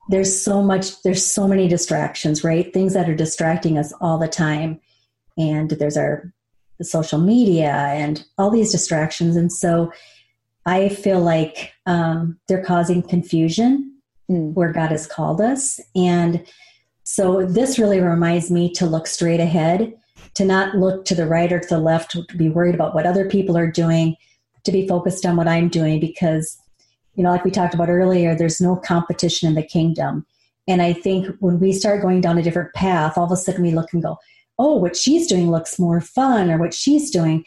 there's 0.08 0.41
so 0.41 0.63
much 0.63 1.01
there's 1.01 1.25
so 1.25 1.45
many 1.45 1.67
distractions 1.67 2.41
right? 2.41 2.73
Things 2.73 2.93
that 2.93 3.10
are 3.10 3.15
distracting 3.15 3.77
us 3.77 3.91
all 3.99 4.17
the 4.17 4.30
time. 4.30 4.80
And 5.38 5.71
there's 5.71 5.97
our 5.97 6.32
the 6.77 6.86
social 6.86 7.19
media 7.19 7.73
and 7.73 8.23
all 8.38 8.49
these 8.49 8.71
distractions. 8.71 9.36
And 9.36 9.51
so 9.51 9.91
i 10.65 10.89
feel 10.89 11.19
like 11.19 11.73
um, 11.86 12.39
they're 12.47 12.63
causing 12.63 13.01
confusion 13.01 13.93
mm. 14.30 14.53
where 14.53 14.71
god 14.71 14.91
has 14.91 15.06
called 15.06 15.41
us. 15.41 15.82
And 15.97 16.45
so 17.03 17.45
this 17.45 17.77
really 17.77 17.99
reminds 17.99 18.49
me 18.49 18.71
to 18.73 18.86
look 18.86 19.06
straight 19.06 19.41
ahead 19.41 19.93
to 20.36 20.45
not 20.45 20.75
look 20.75 21.03
to 21.06 21.15
the 21.15 21.27
right 21.27 21.51
or 21.51 21.60
to 21.60 21.67
the 21.67 21.80
left 21.80 22.12
to 22.12 22.23
be 22.38 22.47
worried 22.47 22.75
about 22.75 22.95
what 22.95 23.06
other 23.06 23.27
people 23.27 23.58
are 23.58 23.69
doing 23.69 24.15
to 24.67 24.71
be 24.71 24.88
focused 24.88 25.25
on 25.25 25.36
what 25.36 25.47
i'm 25.47 25.67
doing 25.67 25.99
because 25.99 26.62
you 27.17 27.23
know, 27.23 27.32
like 27.32 27.43
we 27.43 27.51
talked 27.51 27.73
about 27.73 27.89
earlier, 27.89 28.36
there's 28.36 28.62
no 28.62 28.75
competition 28.75 29.49
in 29.49 29.56
the 29.56 29.63
kingdom. 29.63 30.25
And 30.67 30.82
I 30.84 30.93
think 30.93 31.27
when 31.39 31.60
we 31.60 31.73
start 31.73 32.01
going 32.01 32.21
down 32.21 32.38
a 32.38 32.43
different 32.43 32.73
path, 32.73 33.17
all 33.17 33.25
of 33.25 33.32
a 33.32 33.36
sudden 33.36 33.63
we 33.63 33.71
look 33.71 33.91
and 33.91 34.03
go, 34.03 34.17
oh, 34.60 34.75
what 34.75 34.95
she's 34.95 35.27
doing 35.27 35.49
looks 35.49 35.80
more 35.80 35.99
fun 35.99 36.51
or 36.51 36.60
what 36.60 36.75
she's 36.75 37.10
doing. 37.10 37.43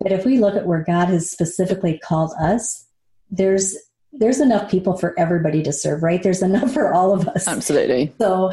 But 0.00 0.10
if 0.10 0.24
we 0.24 0.38
look 0.38 0.56
at 0.56 0.66
where 0.66 0.82
God 0.82 1.06
has 1.08 1.30
specifically 1.30 1.98
called 1.98 2.32
us, 2.40 2.86
there's 3.30 3.76
there's 4.14 4.40
enough 4.40 4.70
people 4.70 4.98
for 4.98 5.18
everybody 5.18 5.62
to 5.62 5.72
serve, 5.72 6.02
right? 6.02 6.22
There's 6.22 6.42
enough 6.42 6.72
for 6.72 6.92
all 6.92 7.14
of 7.14 7.26
us. 7.28 7.48
Absolutely. 7.48 8.12
So 8.18 8.50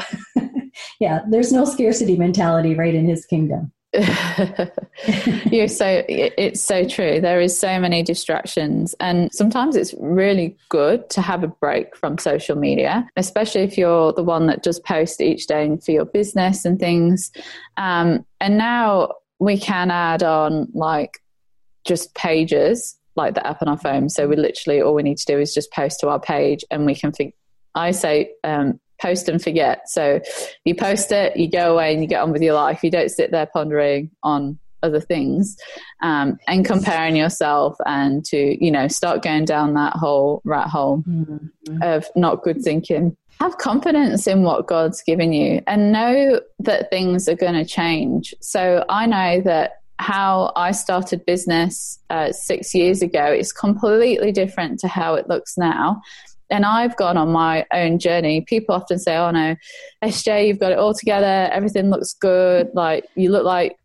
yeah, 1.00 1.20
there's 1.28 1.52
no 1.52 1.66
scarcity 1.66 2.16
mentality 2.16 2.74
right 2.74 2.94
in 2.94 3.06
his 3.06 3.26
kingdom. 3.26 3.72
You're 5.50 5.66
so 5.66 6.04
it's 6.08 6.62
so 6.62 6.86
true. 6.86 7.20
There 7.20 7.40
is 7.40 7.58
so 7.58 7.80
many 7.80 8.04
distractions, 8.04 8.94
and 9.00 9.32
sometimes 9.32 9.74
it's 9.74 9.94
really 9.98 10.56
good 10.68 11.10
to 11.10 11.20
have 11.20 11.42
a 11.42 11.48
break 11.48 11.96
from 11.96 12.16
social 12.16 12.56
media, 12.56 13.08
especially 13.16 13.62
if 13.62 13.76
you're 13.76 14.12
the 14.12 14.22
one 14.22 14.46
that 14.46 14.62
just 14.62 14.84
post 14.84 15.20
each 15.20 15.48
day 15.48 15.76
for 15.84 15.90
your 15.90 16.04
business 16.04 16.64
and 16.64 16.78
things. 16.78 17.32
Um, 17.78 18.24
and 18.40 18.56
now 18.56 19.14
we 19.40 19.58
can 19.58 19.90
add 19.90 20.22
on 20.22 20.68
like 20.72 21.18
just 21.84 22.14
pages 22.14 22.96
like 23.16 23.34
the 23.34 23.44
app 23.44 23.60
on 23.60 23.66
our 23.66 23.78
phone. 23.78 24.08
So 24.08 24.28
we 24.28 24.36
literally 24.36 24.80
all 24.80 24.94
we 24.94 25.02
need 25.02 25.18
to 25.18 25.26
do 25.26 25.40
is 25.40 25.52
just 25.52 25.72
post 25.72 25.98
to 26.00 26.08
our 26.10 26.20
page, 26.20 26.64
and 26.70 26.86
we 26.86 26.94
can. 26.94 27.10
Think, 27.10 27.34
I 27.74 27.90
say 27.90 28.34
um, 28.44 28.78
post 29.00 29.28
and 29.28 29.42
forget. 29.42 29.88
So 29.88 30.20
you 30.64 30.74
post 30.74 31.12
it, 31.12 31.36
you 31.36 31.50
go 31.50 31.72
away, 31.74 31.92
and 31.92 32.02
you 32.02 32.08
get 32.08 32.22
on 32.22 32.32
with 32.32 32.42
your 32.42 32.54
life. 32.54 32.82
You 32.82 32.90
don't 32.90 33.10
sit 33.10 33.30
there 33.30 33.46
pondering 33.46 34.10
on 34.22 34.58
other 34.82 35.00
things 35.00 35.56
um, 36.02 36.38
and 36.46 36.64
comparing 36.64 37.16
yourself 37.16 37.76
and 37.86 38.24
to 38.24 38.62
you 38.64 38.70
know 38.70 38.88
start 38.88 39.22
going 39.22 39.44
down 39.44 39.74
that 39.74 39.94
whole 39.94 40.40
rat 40.44 40.68
hole 40.68 41.02
mm-hmm. 41.06 41.82
of 41.82 42.06
not 42.16 42.42
good 42.42 42.62
thinking 42.62 43.16
have 43.40 43.56
confidence 43.58 44.26
in 44.26 44.42
what 44.42 44.66
god's 44.66 45.02
given 45.02 45.32
you 45.32 45.60
and 45.66 45.92
know 45.92 46.40
that 46.58 46.90
things 46.90 47.28
are 47.28 47.34
going 47.34 47.54
to 47.54 47.64
change 47.64 48.34
so 48.40 48.84
i 48.88 49.06
know 49.06 49.40
that 49.40 49.82
how 49.98 50.50
i 50.56 50.70
started 50.72 51.24
business 51.26 51.98
uh, 52.08 52.32
six 52.32 52.74
years 52.74 53.02
ago 53.02 53.32
is 53.32 53.52
completely 53.52 54.32
different 54.32 54.78
to 54.78 54.88
how 54.88 55.14
it 55.14 55.28
looks 55.28 55.58
now 55.58 56.00
and 56.50 56.64
I've 56.64 56.96
gone 56.96 57.16
on 57.16 57.30
my 57.30 57.66
own 57.72 57.98
journey. 57.98 58.42
People 58.42 58.74
often 58.74 58.98
say, 58.98 59.16
"Oh 59.16 59.30
no, 59.30 59.56
SJ, 60.02 60.46
you've 60.46 60.60
got 60.60 60.72
it 60.72 60.78
all 60.78 60.94
together. 60.94 61.48
Everything 61.52 61.90
looks 61.90 62.14
good. 62.14 62.68
Like 62.74 63.06
you 63.14 63.30
look 63.30 63.44
like 63.44 63.76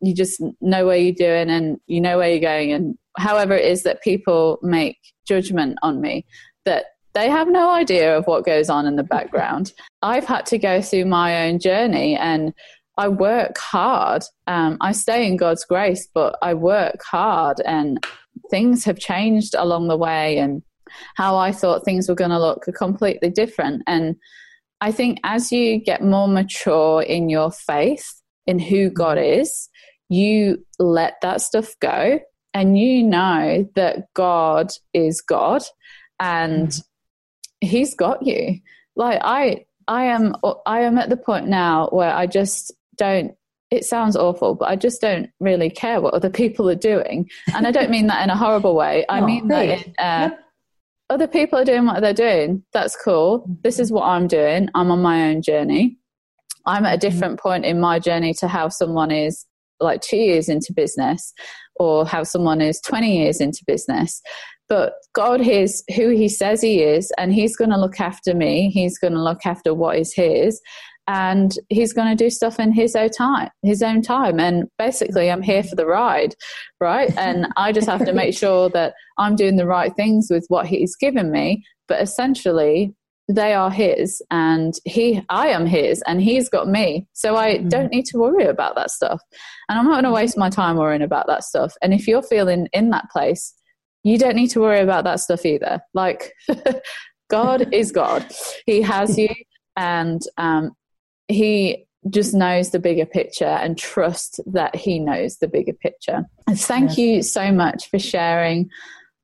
you 0.00 0.14
just 0.14 0.42
know 0.60 0.86
where 0.86 0.96
you're 0.96 1.14
doing 1.14 1.50
and 1.50 1.78
you 1.86 2.00
know 2.00 2.18
where 2.18 2.30
you're 2.30 2.40
going." 2.40 2.72
And 2.72 2.98
however 3.16 3.54
it 3.54 3.64
is 3.64 3.82
that 3.84 4.02
people 4.02 4.58
make 4.62 4.98
judgment 5.26 5.78
on 5.82 6.00
me, 6.00 6.26
that 6.64 6.86
they 7.14 7.30
have 7.30 7.48
no 7.48 7.70
idea 7.70 8.16
of 8.16 8.26
what 8.26 8.44
goes 8.44 8.68
on 8.68 8.86
in 8.86 8.96
the 8.96 9.02
background. 9.02 9.72
I've 10.02 10.26
had 10.26 10.44
to 10.46 10.58
go 10.58 10.82
through 10.82 11.06
my 11.06 11.48
own 11.48 11.58
journey 11.58 12.14
and 12.14 12.52
I 12.98 13.08
work 13.08 13.56
hard. 13.56 14.24
Um, 14.46 14.76
I 14.82 14.92
stay 14.92 15.26
in 15.26 15.38
God's 15.38 15.64
grace, 15.64 16.06
but 16.12 16.36
I 16.42 16.52
work 16.52 17.02
hard 17.02 17.60
and 17.64 18.04
things 18.50 18.84
have 18.84 18.98
changed 18.98 19.54
along 19.56 19.88
the 19.88 19.96
way 19.96 20.36
and 20.36 20.62
how 21.16 21.36
I 21.36 21.52
thought 21.52 21.84
things 21.84 22.08
were 22.08 22.14
going 22.14 22.30
to 22.30 22.38
look 22.38 22.68
are 22.68 22.72
completely 22.72 23.30
different. 23.30 23.82
And 23.86 24.16
I 24.80 24.92
think 24.92 25.18
as 25.24 25.52
you 25.52 25.78
get 25.78 26.02
more 26.02 26.28
mature 26.28 27.02
in 27.02 27.28
your 27.28 27.50
faith, 27.50 28.20
in 28.46 28.58
who 28.58 28.90
God 28.90 29.18
is, 29.18 29.68
you 30.08 30.64
let 30.78 31.14
that 31.22 31.40
stuff 31.40 31.74
go 31.80 32.20
and 32.54 32.78
you 32.78 33.02
know 33.02 33.68
that 33.74 34.12
God 34.14 34.70
is 34.94 35.20
God 35.20 35.62
and 36.20 36.68
mm-hmm. 36.68 37.66
he's 37.66 37.94
got 37.94 38.24
you. 38.24 38.60
Like 38.94 39.20
I 39.22 39.66
I 39.88 40.04
am 40.04 40.36
I 40.64 40.80
am 40.80 40.98
at 40.98 41.10
the 41.10 41.16
point 41.16 41.48
now 41.48 41.88
where 41.90 42.14
I 42.14 42.26
just 42.26 42.72
don't 42.96 43.32
it 43.72 43.84
sounds 43.84 44.16
awful, 44.16 44.54
but 44.54 44.68
I 44.68 44.76
just 44.76 45.00
don't 45.00 45.28
really 45.40 45.70
care 45.70 46.00
what 46.00 46.14
other 46.14 46.30
people 46.30 46.70
are 46.70 46.76
doing. 46.76 47.28
And 47.52 47.66
I 47.66 47.72
don't 47.72 47.90
mean 47.90 48.06
that 48.06 48.22
in 48.22 48.30
a 48.30 48.36
horrible 48.36 48.76
way. 48.76 49.04
I 49.08 49.20
oh, 49.22 49.26
mean 49.26 49.48
that 49.48 49.64
in, 49.64 49.94
uh, 49.98 50.30
yep 50.30 50.45
other 51.08 51.28
people 51.28 51.58
are 51.58 51.64
doing 51.64 51.86
what 51.86 52.00
they're 52.00 52.12
doing. 52.12 52.62
That's 52.72 52.96
cool. 52.96 53.46
This 53.62 53.78
is 53.78 53.92
what 53.92 54.04
I'm 54.04 54.26
doing. 54.26 54.68
I'm 54.74 54.90
on 54.90 55.00
my 55.00 55.30
own 55.30 55.42
journey. 55.42 55.98
I'm 56.66 56.84
at 56.84 56.94
a 56.94 56.96
mm-hmm. 56.96 57.00
different 57.00 57.40
point 57.40 57.64
in 57.64 57.80
my 57.80 57.98
journey 57.98 58.34
to 58.34 58.48
how 58.48 58.68
someone 58.68 59.10
is 59.10 59.46
like 59.78 60.00
two 60.00 60.16
years 60.16 60.48
into 60.48 60.72
business 60.72 61.32
or 61.76 62.06
how 62.06 62.24
someone 62.24 62.60
is 62.60 62.80
20 62.80 63.18
years 63.18 63.40
into 63.40 63.62
business. 63.66 64.20
But 64.68 64.94
God 65.14 65.40
is 65.40 65.84
who 65.94 66.08
He 66.08 66.28
says 66.28 66.60
He 66.60 66.82
is, 66.82 67.12
and 67.18 67.32
He's 67.32 67.56
going 67.56 67.70
to 67.70 67.78
look 67.78 68.00
after 68.00 68.34
me. 68.34 68.70
He's 68.70 68.98
going 68.98 69.12
to 69.12 69.22
look 69.22 69.46
after 69.46 69.74
what 69.74 69.96
is 69.96 70.12
His 70.12 70.60
and 71.06 71.58
he's 71.68 71.92
going 71.92 72.08
to 72.08 72.24
do 72.24 72.30
stuff 72.30 72.58
in 72.58 72.72
his 72.72 72.96
own 72.96 73.10
time 73.10 73.50
his 73.62 73.82
own 73.82 74.02
time. 74.02 74.40
And 74.40 74.64
basically 74.78 75.30
i'm 75.30 75.42
here 75.42 75.62
for 75.62 75.76
the 75.76 75.86
ride 75.86 76.34
right? 76.80 77.16
And 77.16 77.48
i 77.56 77.72
just 77.72 77.88
have 77.88 78.04
to 78.04 78.12
make 78.12 78.36
sure 78.38 78.68
that 78.70 78.94
i'm 79.18 79.36
doing 79.36 79.56
the 79.56 79.66
right 79.66 79.94
things 79.94 80.28
with 80.30 80.44
what 80.48 80.66
he's 80.66 80.96
given 80.96 81.30
me. 81.30 81.64
But 81.88 82.02
essentially 82.02 82.94
they 83.28 83.54
are 83.54 83.70
his 83.70 84.22
and 84.30 84.74
he 84.84 85.20
i 85.28 85.48
am 85.48 85.66
his 85.66 86.02
and 86.06 86.22
he's 86.22 86.48
got 86.48 86.68
me. 86.68 87.06
So 87.12 87.36
i 87.36 87.54
mm-hmm. 87.54 87.68
don't 87.68 87.90
need 87.90 88.06
to 88.06 88.18
worry 88.18 88.44
about 88.44 88.76
that 88.76 88.90
stuff. 88.90 89.20
And 89.68 89.78
i'm 89.78 89.84
not 89.84 89.94
going 89.94 90.04
to 90.04 90.12
waste 90.12 90.38
my 90.38 90.50
time 90.50 90.76
worrying 90.76 91.02
about 91.02 91.26
that 91.26 91.44
stuff. 91.44 91.74
And 91.82 91.92
if 91.92 92.06
you're 92.06 92.22
feeling 92.22 92.68
in 92.72 92.90
that 92.90 93.10
place 93.10 93.54
you 94.06 94.18
don't 94.18 94.36
need 94.36 94.50
to 94.50 94.60
worry 94.60 94.80
about 94.80 95.02
that 95.02 95.18
stuff 95.18 95.44
either. 95.44 95.80
Like 95.92 96.32
god 97.28 97.74
is 97.74 97.90
god. 97.90 98.24
He 98.64 98.80
has 98.82 99.18
you. 99.18 99.28
And 99.76 100.22
um, 100.38 100.70
he 101.28 101.86
just 102.10 102.34
knows 102.34 102.70
the 102.70 102.78
bigger 102.78 103.06
picture 103.06 103.44
and 103.44 103.76
trust 103.76 104.40
that 104.46 104.76
he 104.76 104.98
knows 104.98 105.38
the 105.38 105.48
bigger 105.48 105.72
picture. 105.72 106.24
Thank 106.50 106.90
yes. 106.90 106.98
you 106.98 107.22
so 107.22 107.52
much 107.52 107.90
for 107.90 107.98
sharing 107.98 108.70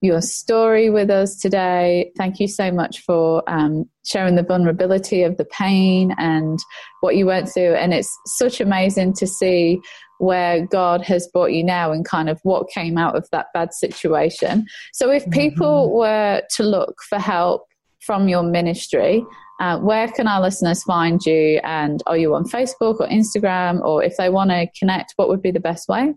your 0.03 0.21
story 0.21 0.91
with 0.91 1.11
us 1.11 1.37
today. 1.37 2.11
Thank 2.19 2.41
you 2.41 2.49
so 2.49 2.73
much 2.73 3.01
for 3.03 3.49
um, 3.49 3.89
sharing 4.05 4.35
the 4.35 4.43
vulnerability 4.43 5.23
of 5.23 5.37
the 5.37 5.45
pain 5.45 6.13
and 6.19 6.59
what 7.01 7.17
you 7.17 7.25
went 7.25 7.49
through. 7.49 7.75
And 7.75 7.95
it's 7.95 8.13
such 8.27 8.61
amazing 8.61 9.15
to 9.15 9.29
see 9.29 9.81
where 10.19 10.67
God 10.67 11.03
has 11.03 11.29
brought 11.29 11.53
you 11.53 11.63
now 11.63 11.93
and 11.93 12.05
kind 12.05 12.29
of 12.29 12.41
what 12.43 12.71
came 12.71 12.99
out 12.99 13.17
of 13.17 13.29
that 13.31 13.47
bad 13.55 13.73
situation. 13.73 14.67
So, 14.93 15.11
if 15.11 15.29
people 15.31 15.87
mm-hmm. 15.89 15.99
were 15.99 16.43
to 16.57 16.63
look 16.65 16.97
for 17.09 17.19
help 17.19 17.67
from 18.01 18.29
your 18.29 18.43
ministry, 18.43 19.25
uh, 19.63 19.79
where 19.79 20.09
can 20.09 20.27
our 20.27 20.41
listeners 20.41 20.83
find 20.83 21.25
you? 21.25 21.61
And 21.63 22.03
are 22.07 22.17
you 22.17 22.35
on 22.35 22.45
Facebook 22.45 22.99
or 22.99 23.07
Instagram? 23.07 23.81
Or 23.81 24.03
if 24.03 24.17
they 24.17 24.29
want 24.29 24.51
to 24.51 24.67
connect, 24.77 25.13
what 25.15 25.29
would 25.29 25.41
be 25.41 25.53
the 25.53 25.61
best 25.61 25.89
way? 25.89 26.15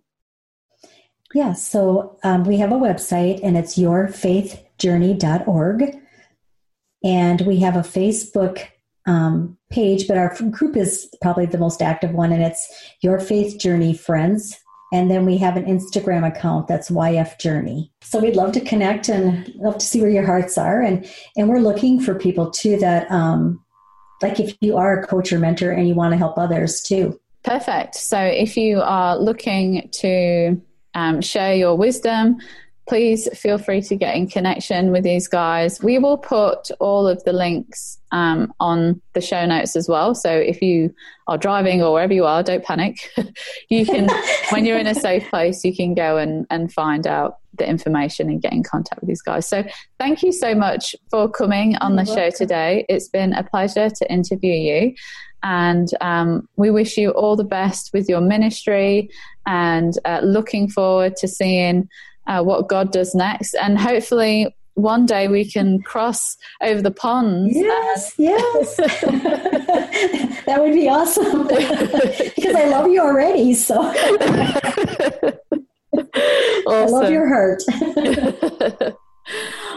Yeah, 1.36 1.54
so 1.54 2.18
um, 2.24 2.46
we 2.46 2.58
have 2.58 2.72
a 2.72 2.76
website 2.76 3.42
and 3.44 3.56
it's 3.56 3.78
yourfaithjourney.org. 3.78 5.96
And 7.04 7.42
we 7.42 7.60
have 7.60 7.76
a 7.76 7.82
Facebook 7.82 8.64
um, 9.06 9.60
page, 9.70 10.08
but 10.08 10.18
our 10.18 10.36
group 10.50 10.76
is 10.76 11.08
probably 11.22 11.46
the 11.46 11.60
most 11.60 11.84
active 11.84 12.14
one, 12.14 12.32
and 12.32 12.42
it's 12.42 12.68
Your 13.04 13.20
Faith 13.20 13.60
Journey 13.60 13.94
Friends. 13.94 14.60
And 14.96 15.12
then 15.12 15.26
we 15.26 15.36
have 15.40 15.58
an 15.58 15.66
Instagram 15.66 16.26
account 16.26 16.70
that's 16.70 16.90
YF 16.90 17.38
Journey. 17.38 17.92
So 18.02 18.18
we'd 18.18 18.38
love 18.38 18.54
to 18.54 18.62
connect 18.62 19.10
and 19.10 19.54
love 19.56 19.78
to 19.78 19.86
see 19.86 20.00
where 20.00 20.10
your 20.10 20.26
hearts 20.26 20.58
are. 20.58 20.82
And 20.82 21.06
and 21.36 21.50
we're 21.50 21.60
looking 21.60 22.00
for 22.00 22.16
people 22.16 22.50
too 22.50 22.78
that 22.78 23.12
um, 23.12 23.62
like 24.22 24.40
if 24.40 24.56
you 24.62 24.78
are 24.78 24.98
a 24.98 25.06
coach 25.06 25.34
or 25.34 25.40
mentor 25.40 25.72
and 25.72 25.86
you 25.90 25.96
want 25.96 26.14
to 26.14 26.18
help 26.18 26.38
others 26.38 26.82
too. 26.82 27.20
Perfect. 27.44 27.96
So 27.96 28.18
if 28.18 28.56
you 28.56 28.80
are 28.80 29.18
looking 29.18 29.90
to 29.96 30.62
um, 30.94 31.20
share 31.20 31.54
your 31.56 31.76
wisdom, 31.76 32.38
please 32.88 33.28
feel 33.38 33.58
free 33.58 33.82
to 33.82 33.96
get 33.96 34.16
in 34.16 34.28
connection 34.28 34.92
with 34.92 35.04
these 35.04 35.28
guys. 35.28 35.82
We 35.82 35.98
will 35.98 36.18
put 36.18 36.70
all 36.80 37.08
of 37.08 37.24
the 37.24 37.34
links 37.34 37.98
um, 38.12 38.54
on 38.60 39.02
the 39.14 39.22
show 39.22 39.46
notes 39.46 39.76
as 39.76 39.90
well. 39.90 40.14
So 40.14 40.30
if 40.30 40.62
you 40.62 40.94
are 41.28 41.38
driving 41.38 41.82
or 41.82 41.94
wherever 41.94 42.14
you 42.14 42.26
are, 42.26 42.44
don't 42.44 42.64
panic. 42.64 42.98
you 43.70 43.86
can, 43.86 44.08
when 44.52 44.66
you're 44.66 44.78
in 44.78 44.88
a 44.88 44.96
safe 44.96 45.28
place, 45.30 45.64
you 45.64 45.76
can 45.76 45.96
go 45.96 46.18
and, 46.18 46.46
and 46.52 46.72
find 46.72 47.08
out 47.08 47.40
the 47.58 47.68
information 47.68 48.30
and 48.30 48.42
get 48.42 48.54
in 48.54 48.62
contact 48.62 49.02
with 49.02 49.08
these 49.08 49.22
guys. 49.22 49.48
So 49.48 49.64
thank 50.00 50.22
you 50.22 50.32
so 50.32 50.54
much 50.54 50.96
for 51.10 51.30
coming 51.30 51.78
on 51.78 51.96
the 51.96 52.06
show 52.06 52.30
today. 52.30 52.86
It's 52.88 53.08
been 53.08 53.34
a 53.34 53.44
pleasure 53.44 53.90
to 53.90 54.12
interview 54.12 54.54
you. 54.54 54.96
And 55.42 55.90
um, 56.02 56.50
we 56.56 56.72
wish 56.72 56.98
you 56.98 57.12
all 57.12 57.36
the 57.36 57.44
best 57.44 57.92
with 57.94 58.10
your 58.10 58.22
ministry 58.22 59.10
and 59.46 59.94
uh, 60.04 60.22
looking 60.24 60.68
forward 60.68 61.16
to 61.18 61.28
seeing 61.28 61.88
uh, 62.28 62.44
what 62.44 62.68
God 62.68 62.92
does 62.92 63.16
next. 63.16 63.54
And 63.56 63.78
hopefully, 63.78 64.56
one 64.76 65.06
day 65.06 65.28
we 65.28 65.50
can 65.50 65.82
cross 65.82 66.38
over 66.62 66.82
the 66.82 66.92
pond. 66.92 67.52
Yes, 67.54 68.14
yes. 68.18 68.76
that 70.46 70.58
would 70.60 70.74
be 70.74 70.88
awesome. 70.90 71.48
because 71.48 72.56
I 72.56 72.66
love 72.70 72.90
you 72.90 73.02
already. 73.02 73.54
So 73.54 73.82
awesome. 73.82 73.96
I 76.68 76.86
love 76.86 77.10
your 77.10 77.28
heart. 77.28 77.64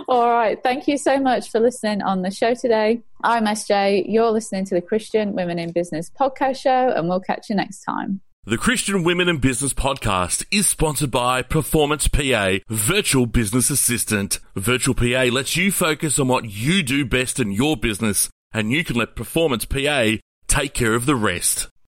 All 0.08 0.30
right. 0.30 0.62
Thank 0.62 0.88
you 0.88 0.98
so 0.98 1.18
much 1.18 1.50
for 1.50 1.60
listening 1.60 2.02
on 2.02 2.22
the 2.22 2.30
show 2.30 2.54
today. 2.54 3.02
I'm 3.22 3.44
SJ. 3.46 4.04
You're 4.08 4.30
listening 4.30 4.64
to 4.66 4.74
the 4.74 4.82
Christian 4.82 5.34
Women 5.34 5.58
in 5.58 5.72
Business 5.72 6.10
podcast 6.10 6.60
show, 6.60 6.90
and 6.90 7.08
we'll 7.08 7.20
catch 7.20 7.48
you 7.48 7.56
next 7.56 7.82
time. 7.82 8.20
The 8.44 8.56
Christian 8.56 9.02
Women 9.04 9.28
in 9.28 9.38
Business 9.38 9.74
podcast 9.74 10.46
is 10.50 10.66
sponsored 10.66 11.10
by 11.10 11.42
Performance 11.42 12.08
PA, 12.08 12.58
Virtual 12.68 13.26
Business 13.26 13.68
Assistant. 13.68 14.38
Virtual 14.56 14.94
PA 14.94 15.24
lets 15.30 15.56
you 15.56 15.70
focus 15.70 16.18
on 16.18 16.28
what 16.28 16.48
you 16.48 16.82
do 16.82 17.04
best 17.04 17.38
in 17.38 17.52
your 17.52 17.76
business, 17.76 18.30
and 18.52 18.70
you 18.70 18.84
can 18.84 18.96
let 18.96 19.16
Performance 19.16 19.66
PA 19.66 20.12
take 20.46 20.72
care 20.72 20.94
of 20.94 21.04
the 21.04 21.16
rest. 21.16 21.68